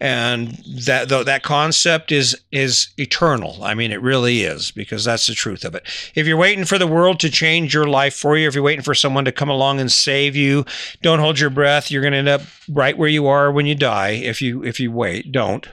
and 0.01 0.51
that 0.85 1.09
that 1.09 1.43
concept 1.43 2.13
is 2.13 2.39
is 2.53 2.89
eternal. 2.97 3.63
I 3.63 3.75
mean, 3.75 3.91
it 3.91 4.01
really 4.01 4.43
is 4.43 4.71
because 4.71 5.05
that's 5.05 5.27
the 5.27 5.35
truth 5.35 5.65
of 5.65 5.75
it. 5.75 5.83
If 6.15 6.27
you're 6.27 6.37
waiting 6.37 6.65
for 6.65 6.79
the 6.79 6.87
world 6.87 7.21
to 7.21 7.31
change 7.31 7.75
your 7.75 7.87
life 7.87 8.15
for 8.15 8.37
you, 8.37 8.47
if 8.47 8.55
you're 8.55 8.65
waiting 8.65 8.85
for 8.85 8.95
someone 8.95 9.25
to 9.25 9.33
come 9.33 9.49
along 9.49 9.81
and 9.81 9.91
save 9.91 10.37
you, 10.37 10.65
don't 11.03 11.19
hold 11.19 11.41
your 11.41 11.51
breath. 11.51 11.91
You're 11.91 12.03
going 12.03 12.13
to 12.13 12.19
end 12.19 12.29
up 12.29 12.43
right 12.69 12.97
where 12.97 13.09
you 13.09 13.27
are 13.27 13.51
when 13.51 13.67
you 13.67 13.75
die. 13.75 14.11
If 14.11 14.41
you 14.41 14.63
if 14.65 14.79
you 14.79 14.93
wait, 14.93 15.33
don't 15.33 15.67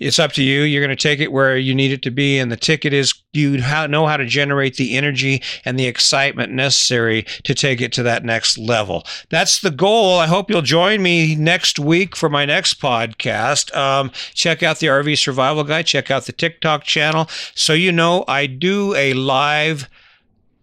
it's 0.00 0.18
up 0.18 0.32
to 0.32 0.42
you. 0.42 0.62
You're 0.62 0.84
going 0.84 0.96
to 0.96 1.00
take 1.00 1.20
it 1.20 1.32
where 1.32 1.56
you 1.56 1.74
need 1.74 1.92
it 1.92 2.02
to 2.02 2.10
be. 2.10 2.38
And 2.38 2.50
the 2.50 2.56
ticket 2.56 2.92
is 2.92 3.14
you 3.32 3.58
know 3.58 4.06
how 4.06 4.16
to 4.16 4.26
generate 4.26 4.76
the 4.76 4.96
energy 4.96 5.42
and 5.64 5.78
the 5.78 5.86
excitement 5.86 6.52
necessary 6.52 7.22
to 7.44 7.54
take 7.54 7.80
it 7.80 7.92
to 7.92 8.02
that 8.02 8.24
next 8.24 8.58
level. 8.58 9.04
That's 9.28 9.60
the 9.60 9.70
goal. 9.70 10.18
I 10.18 10.26
hope 10.26 10.50
you'll 10.50 10.62
join 10.62 11.02
me 11.02 11.36
next 11.36 11.78
week 11.78 12.16
for 12.16 12.28
my 12.28 12.44
next 12.44 12.80
podcast. 12.80 13.74
Um, 13.76 14.10
check 14.34 14.62
out 14.62 14.78
the 14.78 14.88
RV 14.88 15.18
Survival 15.18 15.64
Guide. 15.64 15.86
Check 15.86 16.10
out 16.10 16.24
the 16.24 16.32
TikTok 16.32 16.84
channel. 16.84 17.28
So 17.54 17.72
you 17.72 17.92
know 17.92 18.24
I 18.26 18.46
do 18.46 18.94
a 18.94 19.12
live 19.12 19.88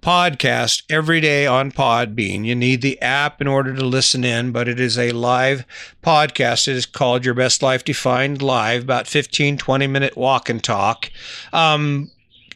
podcast 0.01 0.83
every 0.89 1.19
day 1.19 1.45
on 1.45 1.71
Podbean. 1.71 2.45
You 2.45 2.55
need 2.55 2.81
the 2.81 3.01
app 3.01 3.41
in 3.41 3.47
order 3.47 3.73
to 3.75 3.85
listen 3.85 4.23
in, 4.23 4.51
but 4.51 4.67
it 4.67 4.79
is 4.79 4.97
a 4.97 5.11
live 5.11 5.65
podcast. 6.03 6.67
It 6.67 6.75
is 6.75 6.85
called 6.85 7.25
Your 7.25 7.33
Best 7.33 7.61
Life 7.61 7.83
Defined 7.83 8.41
Live, 8.41 8.83
about 8.83 9.07
15, 9.07 9.57
20 9.57 9.87
minute 9.87 10.15
walk 10.17 10.49
and 10.49 10.63
talk. 10.63 11.11
Um, 11.51 12.11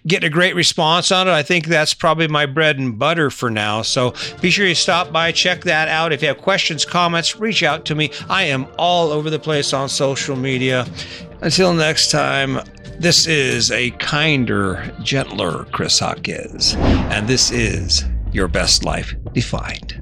getting 0.08 0.28
a 0.28 0.32
great 0.32 0.56
response 0.56 1.12
on 1.12 1.28
it. 1.28 1.32
I 1.32 1.44
think 1.44 1.68
that's 1.68 1.94
probably 1.94 2.28
my 2.28 2.46
bread 2.46 2.80
and 2.80 2.98
butter 2.98 3.30
for 3.30 3.50
now. 3.50 3.82
So 3.82 4.14
be 4.42 4.50
sure 4.50 4.66
you 4.66 4.76
stop 4.76 5.12
by, 5.12 5.32
check 5.32 5.64
that 5.66 5.88
out. 5.88 6.12
If 6.12 6.22
you 6.22 6.28
have 6.30 6.40
questions, 6.40 6.86
comments, 6.86 7.40
reach 7.40 7.64
out 7.64 7.86
to 7.86 7.96
me. 7.96 8.12
I 8.30 8.44
am 8.44 8.68
all 8.78 9.12
over 9.12 9.30
the 9.30 9.40
place 9.40 9.74
on 9.74 9.90
social 9.90 10.36
media. 10.36 10.86
Until 11.42 11.74
next 11.74 12.12
time, 12.12 12.60
this 13.00 13.26
is 13.26 13.72
a 13.72 13.92
kinder, 13.92 14.94
gentler 15.02 15.66
Chris 15.72 16.00
Hawkes, 16.00 16.76
and 16.76 17.28
this 17.28 17.52
is 17.52 18.06
Your 18.32 18.48
Best 18.48 18.84
Life 18.86 19.16
Defined. 19.34 20.01